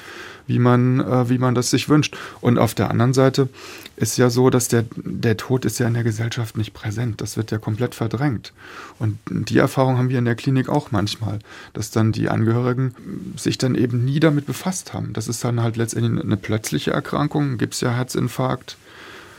wie 0.46 0.58
man, 0.58 1.00
äh, 1.00 1.30
wie 1.30 1.38
man 1.38 1.54
das 1.54 1.70
sich 1.70 1.88
wünscht. 1.88 2.18
Und 2.42 2.58
auf 2.58 2.74
der 2.74 2.90
anderen 2.90 3.14
Seite 3.14 3.48
ist 3.96 4.18
ja 4.18 4.28
so, 4.28 4.50
dass 4.50 4.68
der, 4.68 4.84
der 4.96 5.38
Tod 5.38 5.64
ist 5.64 5.78
ja 5.78 5.86
in 5.86 5.94
der 5.94 6.04
Gesellschaft 6.04 6.58
nicht 6.58 6.74
präsent. 6.74 7.22
Das 7.22 7.38
wird 7.38 7.50
ja 7.50 7.56
komplett 7.56 7.94
verdrängt. 7.94 8.52
Und 8.98 9.18
die 9.30 9.56
Erfahrung 9.56 9.96
haben 9.96 10.10
wir 10.10 10.18
in 10.18 10.26
der 10.26 10.34
Klinik 10.34 10.68
auch 10.68 10.90
manchmal, 10.90 11.38
dass 11.72 11.90
dann 11.90 12.12
die 12.12 12.28
Angehörigen 12.28 12.94
sich 13.38 13.56
dann 13.56 13.74
eben 13.74 14.04
nie 14.04 14.20
damit 14.20 14.44
befasst 14.44 14.92
haben. 14.92 15.14
Das 15.14 15.28
ist 15.28 15.42
dann 15.42 15.62
halt 15.62 15.78
letztendlich 15.78 16.22
eine 16.22 16.36
plötzliche 16.36 16.90
Erkrankung, 16.90 17.56
gibt 17.56 17.72
es 17.72 17.80
ja 17.80 17.90
Herzinfarkt. 17.90 18.76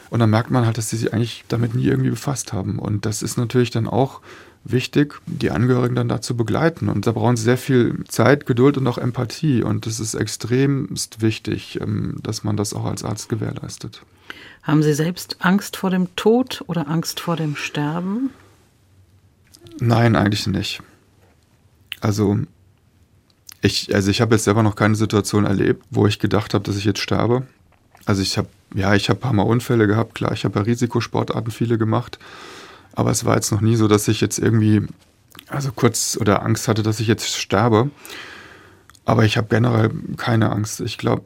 Und 0.10 0.22
dann 0.22 0.32
merkt 0.32 0.50
man 0.50 0.66
halt, 0.66 0.80
dass 0.80 0.90
sie 0.90 0.98
sich 0.98 1.14
eigentlich 1.14 1.44
damit 1.50 1.76
nie 1.76 1.86
irgendwie 1.86 2.12
befasst 2.12 2.52
haben. 2.52 2.80
Und 2.80 3.06
das 3.06 3.22
ist 3.22 3.38
natürlich 3.38 3.70
dann 3.70 3.88
auch 3.88 4.22
wichtig, 4.64 5.20
die 5.26 5.52
Angehörigen 5.52 5.96
dann 5.96 6.08
dazu 6.08 6.36
begleiten. 6.36 6.90
Und 6.90 7.06
da 7.08 7.12
brauchen 7.12 7.38
sie 7.38 7.44
sehr 7.44 7.58
viel 7.58 8.04
Zeit, 8.08 8.46
Geduld 8.46 8.78
und 8.78 8.88
auch 8.88 8.98
Empathie. 8.98 9.64
Und 9.64 9.88
es 9.88 10.00
ist 10.00 10.14
extremst 10.14 11.22
wichtig, 11.22 11.80
ähm, 11.82 12.18
dass 12.22 12.44
man 12.44 12.58
das 12.58 12.74
auch 12.74 12.86
als 12.86 13.04
Arzt 13.04 13.30
gewährleistet. 13.30 14.02
Haben 14.64 14.82
Sie 14.82 14.94
selbst 14.94 15.38
Angst 15.40 15.76
vor 15.76 15.90
dem 15.90 16.16
Tod 16.16 16.64
oder 16.68 16.88
Angst 16.88 17.20
vor 17.20 17.36
dem 17.36 17.58
Sterben? 17.58 18.30
Nein, 19.80 20.16
eigentlich 20.16 20.48
nicht. 20.48 20.82
Also 22.00 22.40
ich, 23.62 23.94
also 23.94 24.10
ich 24.10 24.22
habe 24.22 24.36
jetzt 24.36 24.46
selber 24.46 24.64
noch 24.64 24.76
keine 24.76 24.96
Situation 24.96 25.46
erlebt, 25.46 25.84
wo 25.90 26.08
ich 26.08 26.20
gedacht 26.20 26.54
habe, 26.54 26.64
dass 26.64 26.78
ich 26.78 26.86
jetzt 26.86 27.00
sterbe. 27.00 27.48
Also 28.06 28.22
ich 28.22 28.38
habe, 28.38 28.50
ja, 28.74 28.94
ich 28.94 29.10
habe 29.10 29.20
ein 29.20 29.22
paar 29.22 29.34
Mal 29.34 29.44
Unfälle 29.44 29.88
gehabt, 29.88 30.16
klar, 30.16 30.34
ich 30.34 30.44
habe 30.46 30.60
ja 30.60 30.66
Risikosportarten 30.66 31.52
viele 31.52 31.78
gemacht. 31.78 32.20
Aber 32.94 33.12
es 33.12 33.26
war 33.26 33.36
jetzt 33.36 33.52
noch 33.52 33.62
nie 33.62 33.76
so, 33.76 33.88
dass 33.88 34.08
ich 34.08 34.22
jetzt 34.22 34.40
irgendwie, 34.40 34.82
also 35.48 35.72
kurz 35.72 36.18
oder 36.20 36.44
Angst 36.44 36.68
hatte, 36.68 36.84
dass 36.84 37.00
ich 37.00 37.08
jetzt 37.08 37.38
sterbe. 37.38 37.90
Aber 39.06 39.26
ich 39.26 39.38
habe 39.38 39.48
generell 39.50 39.92
keine 40.18 40.52
Angst. 40.52 40.80
Ich 40.80 40.98
glaube, 40.98 41.24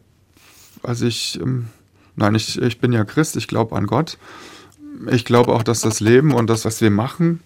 also 0.84 1.06
ich, 1.06 1.40
ähm, 1.42 1.68
nein, 2.16 2.36
ich, 2.36 2.62
ich 2.62 2.80
bin 2.80 2.94
ja 2.94 3.04
Christ, 3.06 3.36
ich 3.36 3.48
glaube 3.48 3.76
an 3.76 3.88
Gott. 3.88 4.18
Ich 5.12 5.26
glaube 5.26 5.54
auch, 5.54 5.64
dass 5.64 5.82
das 5.82 6.00
Leben 6.00 6.34
und 6.34 6.50
das, 6.50 6.66
was 6.66 6.82
wir 6.82 6.90
machen, 6.90 7.42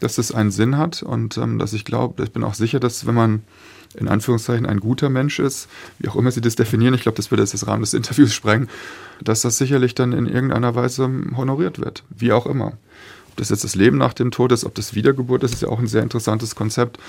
dass 0.00 0.18
es 0.18 0.32
einen 0.32 0.50
Sinn 0.50 0.78
hat 0.78 1.02
und 1.02 1.36
ähm, 1.36 1.58
dass 1.58 1.72
ich 1.72 1.84
glaube, 1.84 2.22
ich 2.24 2.32
bin 2.32 2.44
auch 2.44 2.54
sicher, 2.54 2.80
dass 2.80 3.06
wenn 3.06 3.14
man 3.14 3.42
in 3.96 4.08
Anführungszeichen 4.08 4.66
ein 4.66 4.80
guter 4.80 5.08
Mensch 5.08 5.38
ist, 5.38 5.68
wie 5.98 6.08
auch 6.08 6.16
immer 6.16 6.30
Sie 6.30 6.40
das 6.40 6.56
definieren, 6.56 6.94
ich 6.94 7.02
glaube, 7.02 7.16
das 7.16 7.30
würde 7.30 7.42
jetzt 7.42 7.54
das 7.54 7.66
Rahmen 7.66 7.82
des 7.82 7.94
Interviews 7.94 8.32
sprengen, 8.32 8.68
dass 9.22 9.42
das 9.42 9.58
sicherlich 9.58 9.94
dann 9.94 10.12
in 10.12 10.26
irgendeiner 10.26 10.74
Weise 10.74 11.08
honoriert 11.36 11.78
wird, 11.78 12.02
wie 12.10 12.32
auch 12.32 12.46
immer. 12.46 12.72
Ob 13.34 13.38
das 13.38 13.48
jetzt 13.50 13.64
das 13.64 13.74
Leben 13.74 13.98
nach 13.98 14.12
dem 14.12 14.30
Tod 14.30 14.52
ist, 14.52 14.64
ob 14.64 14.76
das 14.76 14.94
Wiedergeburt 14.94 15.42
ist, 15.42 15.54
ist 15.54 15.62
ja 15.62 15.68
auch 15.68 15.80
ein 15.80 15.88
sehr 15.88 16.04
interessantes 16.04 16.54
Konzept. 16.54 17.00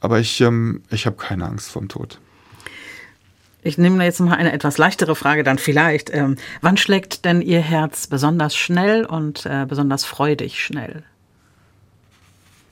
Aber 0.00 0.18
ich, 0.18 0.40
ähm, 0.40 0.82
ich 0.90 1.06
habe 1.06 1.14
keine 1.14 1.46
Angst 1.46 1.70
vom 1.70 1.86
Tod. 1.86 2.18
Ich 3.62 3.78
nehme 3.78 4.02
jetzt 4.02 4.18
mal 4.18 4.34
eine 4.34 4.50
etwas 4.50 4.78
leichtere 4.78 5.14
Frage 5.14 5.44
dann 5.44 5.58
vielleicht. 5.58 6.12
Ähm, 6.12 6.34
wann 6.60 6.76
schlägt 6.76 7.24
denn 7.24 7.40
Ihr 7.40 7.60
Herz 7.60 8.08
besonders 8.08 8.56
schnell 8.56 9.04
und 9.04 9.46
äh, 9.46 9.64
besonders 9.64 10.04
freudig 10.04 10.60
schnell? 10.60 11.04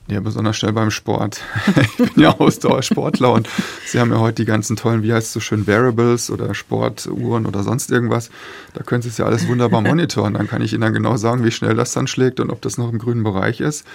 Ja, 0.09 0.21
besonders 0.21 0.57
schnell 0.57 0.73
beim 0.73 0.89
Sport. 0.89 1.41
ich 1.81 1.97
bin 1.97 2.23
ja 2.23 2.35
Ausdauersportler 2.39 3.31
und 3.31 3.47
Sie 3.85 3.99
haben 3.99 4.11
ja 4.11 4.19
heute 4.19 4.41
die 4.41 4.45
ganzen 4.45 4.75
tollen, 4.75 5.03
wie 5.03 5.13
heißt 5.13 5.27
es 5.27 5.33
so 5.33 5.39
schön, 5.39 5.67
Variables 5.67 6.31
oder 6.31 6.55
Sportuhren 6.55 7.45
oder 7.45 7.61
sonst 7.63 7.91
irgendwas. 7.91 8.31
Da 8.73 8.81
können 8.81 9.03
Sie 9.03 9.09
es 9.09 9.19
ja 9.19 9.25
alles 9.25 9.47
wunderbar 9.47 9.81
monitoren. 9.81 10.33
Dann 10.33 10.47
kann 10.47 10.63
ich 10.63 10.73
Ihnen 10.73 10.81
dann 10.81 10.93
genau 10.93 11.17
sagen, 11.17 11.43
wie 11.43 11.51
schnell 11.51 11.75
das 11.75 11.93
dann 11.93 12.07
schlägt 12.07 12.39
und 12.39 12.49
ob 12.49 12.61
das 12.61 12.79
noch 12.79 12.91
im 12.91 12.97
grünen 12.97 13.23
Bereich 13.23 13.61
ist. 13.61 13.85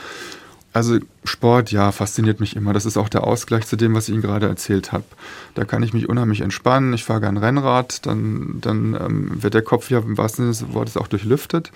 Also 0.72 0.98
Sport, 1.24 1.70
ja, 1.72 1.92
fasziniert 1.92 2.40
mich 2.40 2.56
immer. 2.56 2.72
Das 2.72 2.84
ist 2.84 2.96
auch 2.96 3.08
der 3.08 3.24
Ausgleich 3.24 3.66
zu 3.66 3.76
dem, 3.76 3.94
was 3.94 4.08
ich 4.08 4.14
Ihnen 4.14 4.22
gerade 4.22 4.46
erzählt 4.46 4.92
habe. 4.92 5.04
Da 5.54 5.64
kann 5.64 5.82
ich 5.82 5.94
mich 5.94 6.08
unheimlich 6.08 6.40
entspannen. 6.40 6.92
Ich 6.94 7.04
fahre 7.04 7.20
gern 7.20 7.36
Rennrad, 7.36 8.06
dann, 8.06 8.58
dann 8.60 8.96
ähm, 9.00 9.42
wird 9.42 9.54
der 9.54 9.62
Kopf 9.62 9.90
ja 9.90 9.98
im 9.98 10.18
wahrsten 10.18 10.52
Sinne 10.52 10.68
des 10.68 10.74
Wortes 10.74 10.96
auch 10.96 11.06
durchlüftet. 11.06 11.70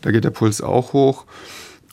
Da 0.00 0.12
geht 0.12 0.22
der 0.24 0.30
Puls 0.30 0.62
auch 0.62 0.92
hoch. 0.92 1.24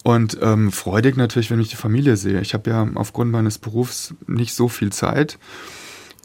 Und 0.06 0.38
ähm, 0.40 0.72
freudig 0.72 1.18
natürlich, 1.18 1.50
wenn 1.50 1.60
ich 1.60 1.70
die 1.70 1.76
Familie 1.76 2.16
sehe. 2.16 2.40
Ich 2.40 2.54
habe 2.54 2.70
ja 2.70 2.88
aufgrund 2.94 3.32
meines 3.32 3.58
Berufs 3.58 4.14
nicht 4.28 4.54
so 4.54 4.68
viel 4.68 4.92
Zeit. 4.92 5.40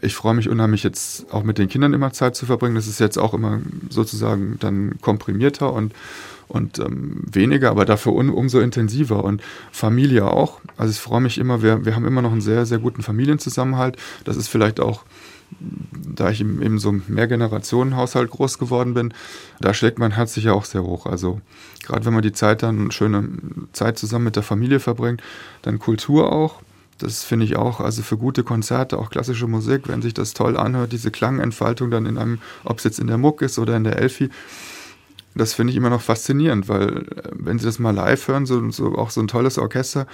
Ich 0.02 0.14
freue 0.14 0.34
mich 0.34 0.50
unheimlich 0.50 0.82
jetzt 0.82 1.32
auch 1.32 1.44
mit 1.44 1.56
den 1.56 1.70
Kindern 1.70 1.94
immer 1.94 2.12
Zeit 2.12 2.36
zu 2.36 2.44
verbringen. 2.44 2.74
Das 2.74 2.86
ist 2.86 3.00
jetzt 3.00 3.16
auch 3.16 3.32
immer 3.32 3.60
sozusagen 3.88 4.58
dann 4.60 5.00
komprimierter 5.00 5.72
und, 5.72 5.94
und 6.46 6.78
ähm, 6.78 7.24
weniger, 7.32 7.70
aber 7.70 7.86
dafür 7.86 8.12
un, 8.12 8.28
umso 8.28 8.60
intensiver. 8.60 9.24
Und 9.24 9.40
Familie 9.72 10.30
auch. 10.30 10.60
Also 10.76 10.90
ich 10.90 11.00
freue 11.00 11.22
mich 11.22 11.38
immer, 11.38 11.62
wir, 11.62 11.86
wir 11.86 11.96
haben 11.96 12.04
immer 12.04 12.20
noch 12.20 12.32
einen 12.32 12.42
sehr, 12.42 12.66
sehr 12.66 12.80
guten 12.80 13.02
Familienzusammenhalt. 13.02 13.96
Das 14.24 14.36
ist 14.36 14.48
vielleicht 14.48 14.78
auch 14.78 15.04
da 15.58 16.30
ich 16.30 16.40
eben 16.40 16.78
so 16.78 16.90
einem 16.90 17.02
Mehrgenerationenhaushalt 17.08 18.30
groß 18.30 18.58
geworden 18.58 18.94
bin, 18.94 19.14
da 19.60 19.74
schlägt 19.74 19.98
mein 19.98 20.12
Herz 20.12 20.34
sicher 20.34 20.54
auch 20.54 20.64
sehr 20.64 20.82
hoch. 20.82 21.06
Also 21.06 21.40
gerade 21.82 22.04
wenn 22.04 22.14
man 22.14 22.22
die 22.22 22.32
Zeit 22.32 22.62
dann, 22.62 22.90
schöne 22.90 23.28
Zeit 23.72 23.98
zusammen 23.98 24.26
mit 24.26 24.36
der 24.36 24.42
Familie 24.42 24.80
verbringt, 24.80 25.22
dann 25.62 25.78
Kultur 25.78 26.32
auch. 26.32 26.62
Das 26.98 27.24
finde 27.24 27.46
ich 27.46 27.56
auch, 27.56 27.80
also 27.80 28.02
für 28.02 28.18
gute 28.18 28.44
Konzerte, 28.44 28.98
auch 28.98 29.08
klassische 29.08 29.46
Musik, 29.46 29.88
wenn 29.88 30.02
sich 30.02 30.12
das 30.12 30.34
toll 30.34 30.58
anhört, 30.58 30.92
diese 30.92 31.10
Klangentfaltung 31.10 31.90
dann 31.90 32.04
in 32.04 32.18
einem, 32.18 32.40
ob 32.62 32.76
es 32.76 32.84
jetzt 32.84 32.98
in 33.00 33.06
der 33.06 33.16
Muck 33.16 33.40
ist 33.40 33.58
oder 33.58 33.74
in 33.74 33.84
der 33.84 33.98
Elfi, 33.98 34.28
das 35.34 35.54
finde 35.54 35.70
ich 35.70 35.76
immer 35.76 35.90
noch 35.90 36.02
faszinierend, 36.02 36.68
weil 36.68 36.98
äh, 36.98 37.30
wenn 37.32 37.58
Sie 37.58 37.64
das 37.64 37.78
mal 37.78 37.94
live 37.94 38.28
hören, 38.28 38.46
so, 38.46 38.70
so 38.70 38.96
auch 38.96 39.10
so 39.10 39.20
ein 39.20 39.28
tolles 39.28 39.58
Orchester, 39.58 40.06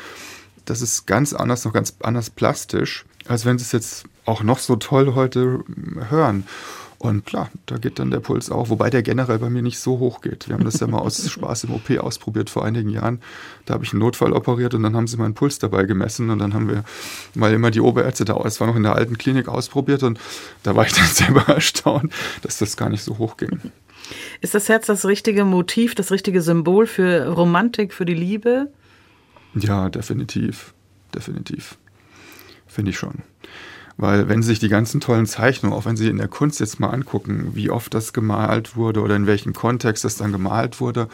das 0.65 0.83
ist 0.83 1.07
ganz 1.07 1.33
anders, 1.33 1.65
noch 1.65 1.73
ganz 1.73 1.97
anders 2.01 2.31
plastisch, 2.31 3.05
als 3.27 3.45
wenn 3.45 3.59
Sie 3.59 3.65
es 3.65 3.73
jetzt 3.73 4.05
auch 4.27 4.43
noch 4.43 4.59
so 4.59 4.77
toll 4.77 5.15
heute 5.15 5.65
hören. 6.11 6.45
Und 6.99 7.27
klar, 7.27 7.51
da 7.67 7.77
geht 7.77 7.99
dann 7.99 8.11
der 8.11 8.21
Puls 8.21 8.51
auch, 8.51 8.71
wobei 8.71 8.89
der 8.89 9.03
generell 9.03 9.39
bei 9.39 9.51
mir 9.51 9.61
nicht 9.61 9.79
so 9.79 9.99
hoch 9.99 10.23
geht. 10.23 10.49
Wir 10.49 10.55
haben 10.55 10.65
das 10.65 10.81
ja 10.81 10.87
mal 10.87 10.99
aus 10.99 11.31
Spaß 11.31 11.65
im 11.65 11.75
OP 11.75 11.91
ausprobiert 11.99 12.49
vor 12.49 12.65
einigen 12.65 12.89
Jahren. 12.89 13.21
Da 13.67 13.75
habe 13.75 13.85
ich 13.85 13.93
einen 13.93 14.01
Notfall 14.01 14.33
operiert 14.33 14.73
und 14.73 14.83
dann 14.83 14.97
haben 14.97 15.07
sie 15.07 15.19
meinen 15.19 15.35
Puls 15.35 15.59
dabei 15.59 15.85
gemessen 15.85 16.31
und 16.31 16.39
dann 16.39 16.55
haben 16.55 16.69
wir 16.69 16.85
mal 17.35 17.53
immer 17.53 17.71
die 17.71 17.81
Oberärzte 17.81 18.25
da, 18.25 18.37
es 18.45 18.61
war 18.61 18.67
noch 18.67 18.77
in 18.77 18.83
der 18.83 18.95
alten 18.95 19.19
Klinik 19.19 19.47
ausprobiert 19.47 20.03
und 20.03 20.19
da 20.63 20.75
war 20.75 20.87
ich 20.87 20.93
dann 20.93 21.07
selber 21.13 21.47
erstaunt, 21.49 22.13
dass 22.43 22.59
das 22.59 22.77
gar 22.77 22.89
nicht 22.89 23.03
so 23.03 23.19
hoch 23.19 23.37
ging. 23.37 23.61
Ist 24.41 24.55
das 24.55 24.69
Herz 24.69 24.87
das 24.87 25.05
richtige 25.05 25.45
Motiv, 25.45 25.95
das 25.95 26.11
richtige 26.11 26.41
Symbol 26.41 26.87
für 26.87 27.27
Romantik, 27.27 27.93
für 27.93 28.07
die 28.07 28.15
Liebe? 28.15 28.71
Ja, 29.55 29.91
definitiv. 29.91 30.73
Definitiv. 31.15 31.77
Finde 32.67 32.91
ich 32.91 32.99
schon. 32.99 33.23
Weil 33.99 34.29
wenn 34.29 34.43
Sie 34.43 34.49
sich 34.49 34.59
die 34.59 34.69
ganzen 34.69 35.01
tollen 35.01 35.27
Zeichnungen, 35.27 35.77
auch 35.77 35.87
wenn 35.87 35.97
Sie 35.97 36.09
in 36.09 36.19
der 36.19 36.29
Kunst 36.29 36.61
jetzt 36.61 36.81
mal 36.81 36.91
angucken, 36.91 37.53
wie 37.55 37.71
oft 37.71 37.95
das 37.95 38.13
gemalt 38.13 38.77
wurde 38.77 39.01
oder 39.01 39.17
in 39.17 39.27
welchem 39.27 39.55
Kontext 39.55 40.05
das 40.05 40.17
dann 40.17 40.33
gemalt 40.33 40.81
wurde, 40.81 41.09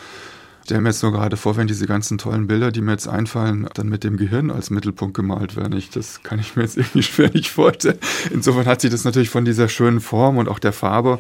stelle 0.65 0.81
mir 0.81 0.89
jetzt 0.89 1.03
nur 1.03 1.13
gerade 1.13 1.37
vor, 1.37 1.57
wenn 1.57 1.67
diese 1.67 1.87
ganzen 1.87 2.19
tollen 2.19 2.47
Bilder, 2.47 2.73
die 2.73 2.81
mir 2.81 2.93
jetzt 2.93 3.07
einfallen, 3.07 3.69
dann 3.75 3.89
mit 3.89 4.05
dem 4.05 4.17
Gehirn 4.17 4.51
als 4.51 4.71
Mittelpunkt 4.71 5.15
gemalt 5.15 5.57
werden. 5.57 5.77
Ich, 5.77 5.91
das 5.91 6.23
kann 6.23 6.39
ich 6.39 6.57
mir 6.57 6.63
jetzt 6.63 6.77
irgendwie 6.77 7.03
schwer 7.03 7.31
nicht 7.31 7.51
vorstellen. 7.51 7.99
Insofern 8.31 8.67
hat 8.67 8.81
sich 8.81 8.91
das 8.91 9.05
natürlich 9.05 9.31
von 9.31 9.45
dieser 9.45 9.69
schönen 9.69 10.01
Form 10.01 10.39
und 10.39 10.49
auch 10.49 10.59
der 10.59 10.73
Farbe 10.73 11.19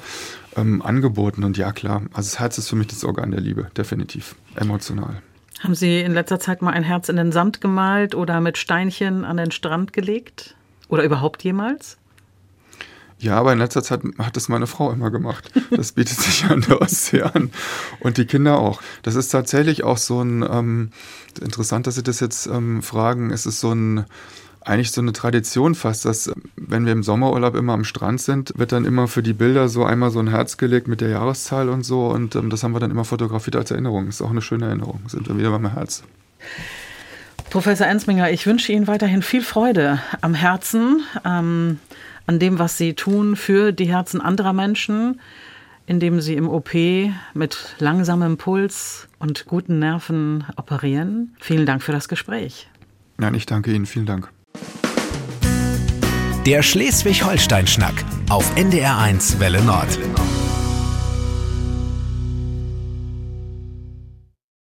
ähm, 0.56 0.82
angeboten. 0.82 1.44
Und 1.44 1.58
ja, 1.58 1.72
klar, 1.72 2.02
also 2.12 2.30
das 2.30 2.38
Herz 2.38 2.58
ist 2.58 2.68
für 2.68 2.76
mich 2.76 2.88
das 2.88 3.04
Organ 3.04 3.30
der 3.30 3.40
Liebe, 3.40 3.70
definitiv, 3.76 4.34
emotional. 4.56 5.22
Haben 5.60 5.74
Sie 5.76 6.00
in 6.00 6.12
letzter 6.12 6.40
Zeit 6.40 6.60
mal 6.60 6.72
ein 6.72 6.82
Herz 6.82 7.08
in 7.08 7.16
den 7.16 7.30
Sand 7.30 7.60
gemalt 7.60 8.16
oder 8.16 8.40
mit 8.40 8.58
Steinchen 8.58 9.24
an 9.24 9.36
den 9.36 9.52
Strand 9.52 9.92
gelegt? 9.92 10.56
Oder 10.92 11.04
überhaupt 11.04 11.42
jemals? 11.42 11.96
Ja, 13.18 13.38
aber 13.38 13.54
in 13.54 13.58
letzter 13.58 13.82
Zeit 13.82 14.02
hat 14.18 14.36
es 14.36 14.50
meine 14.50 14.66
Frau 14.66 14.92
immer 14.92 15.10
gemacht. 15.10 15.50
Das 15.70 15.92
bietet 15.92 16.18
sich 16.18 16.44
an 16.44 16.60
der 16.60 16.82
Ostsee 16.82 17.22
an. 17.22 17.50
Und 18.00 18.18
die 18.18 18.26
Kinder 18.26 18.58
auch. 18.58 18.82
Das 19.02 19.14
ist 19.14 19.30
tatsächlich 19.30 19.84
auch 19.84 19.96
so 19.96 20.20
ein, 20.20 20.42
ähm, 20.42 20.90
interessant, 21.40 21.86
dass 21.86 21.94
Sie 21.94 22.02
das 22.02 22.20
jetzt 22.20 22.46
ähm, 22.46 22.82
fragen, 22.82 23.30
es 23.30 23.46
ist 23.46 23.60
so 23.60 23.72
ein, 23.72 24.04
eigentlich 24.60 24.92
so 24.92 25.00
eine 25.00 25.14
Tradition 25.14 25.74
fast, 25.74 26.04
dass 26.04 26.30
wenn 26.56 26.84
wir 26.84 26.92
im 26.92 27.02
Sommerurlaub 27.02 27.54
immer 27.54 27.72
am 27.72 27.84
Strand 27.84 28.20
sind, 28.20 28.52
wird 28.58 28.72
dann 28.72 28.84
immer 28.84 29.08
für 29.08 29.22
die 29.22 29.32
Bilder 29.32 29.70
so 29.70 29.84
einmal 29.84 30.10
so 30.10 30.18
ein 30.18 30.28
Herz 30.28 30.58
gelegt 30.58 30.88
mit 30.88 31.00
der 31.00 31.08
Jahreszahl 31.08 31.70
und 31.70 31.84
so. 31.84 32.08
Und 32.08 32.34
ähm, 32.34 32.50
das 32.50 32.64
haben 32.64 32.72
wir 32.72 32.80
dann 32.80 32.90
immer 32.90 33.06
fotografiert 33.06 33.56
als 33.56 33.70
Erinnerung. 33.70 34.08
Ist 34.08 34.20
auch 34.20 34.30
eine 34.30 34.42
schöne 34.42 34.66
Erinnerung. 34.66 35.00
Sind 35.06 35.26
wir 35.26 35.38
wieder 35.38 35.52
beim 35.52 35.72
Herz. 35.72 36.02
Professor 37.52 37.86
Ensminger, 37.86 38.30
ich 38.30 38.46
wünsche 38.46 38.72
Ihnen 38.72 38.86
weiterhin 38.86 39.20
viel 39.20 39.42
Freude 39.42 40.00
am 40.22 40.32
Herzen, 40.32 41.02
ähm, 41.22 41.80
an 42.26 42.38
dem, 42.38 42.58
was 42.58 42.78
Sie 42.78 42.94
tun 42.94 43.36
für 43.36 43.72
die 43.72 43.84
Herzen 43.84 44.22
anderer 44.22 44.54
Menschen, 44.54 45.20
indem 45.84 46.22
Sie 46.22 46.34
im 46.34 46.48
OP 46.48 46.70
mit 47.34 47.74
langsamem 47.78 48.38
Puls 48.38 49.06
und 49.18 49.44
guten 49.44 49.78
Nerven 49.80 50.46
operieren. 50.56 51.36
Vielen 51.40 51.66
Dank 51.66 51.82
für 51.82 51.92
das 51.92 52.08
Gespräch. 52.08 52.70
Nein, 53.18 53.34
ich 53.34 53.44
danke 53.44 53.70
Ihnen. 53.70 53.84
Vielen 53.84 54.06
Dank. 54.06 54.30
Der 56.46 56.62
Schleswig-Holstein-Schnack 56.62 58.02
auf 58.30 58.50
NDR1 58.56 59.40
Welle 59.40 59.62
Nord. 59.62 59.98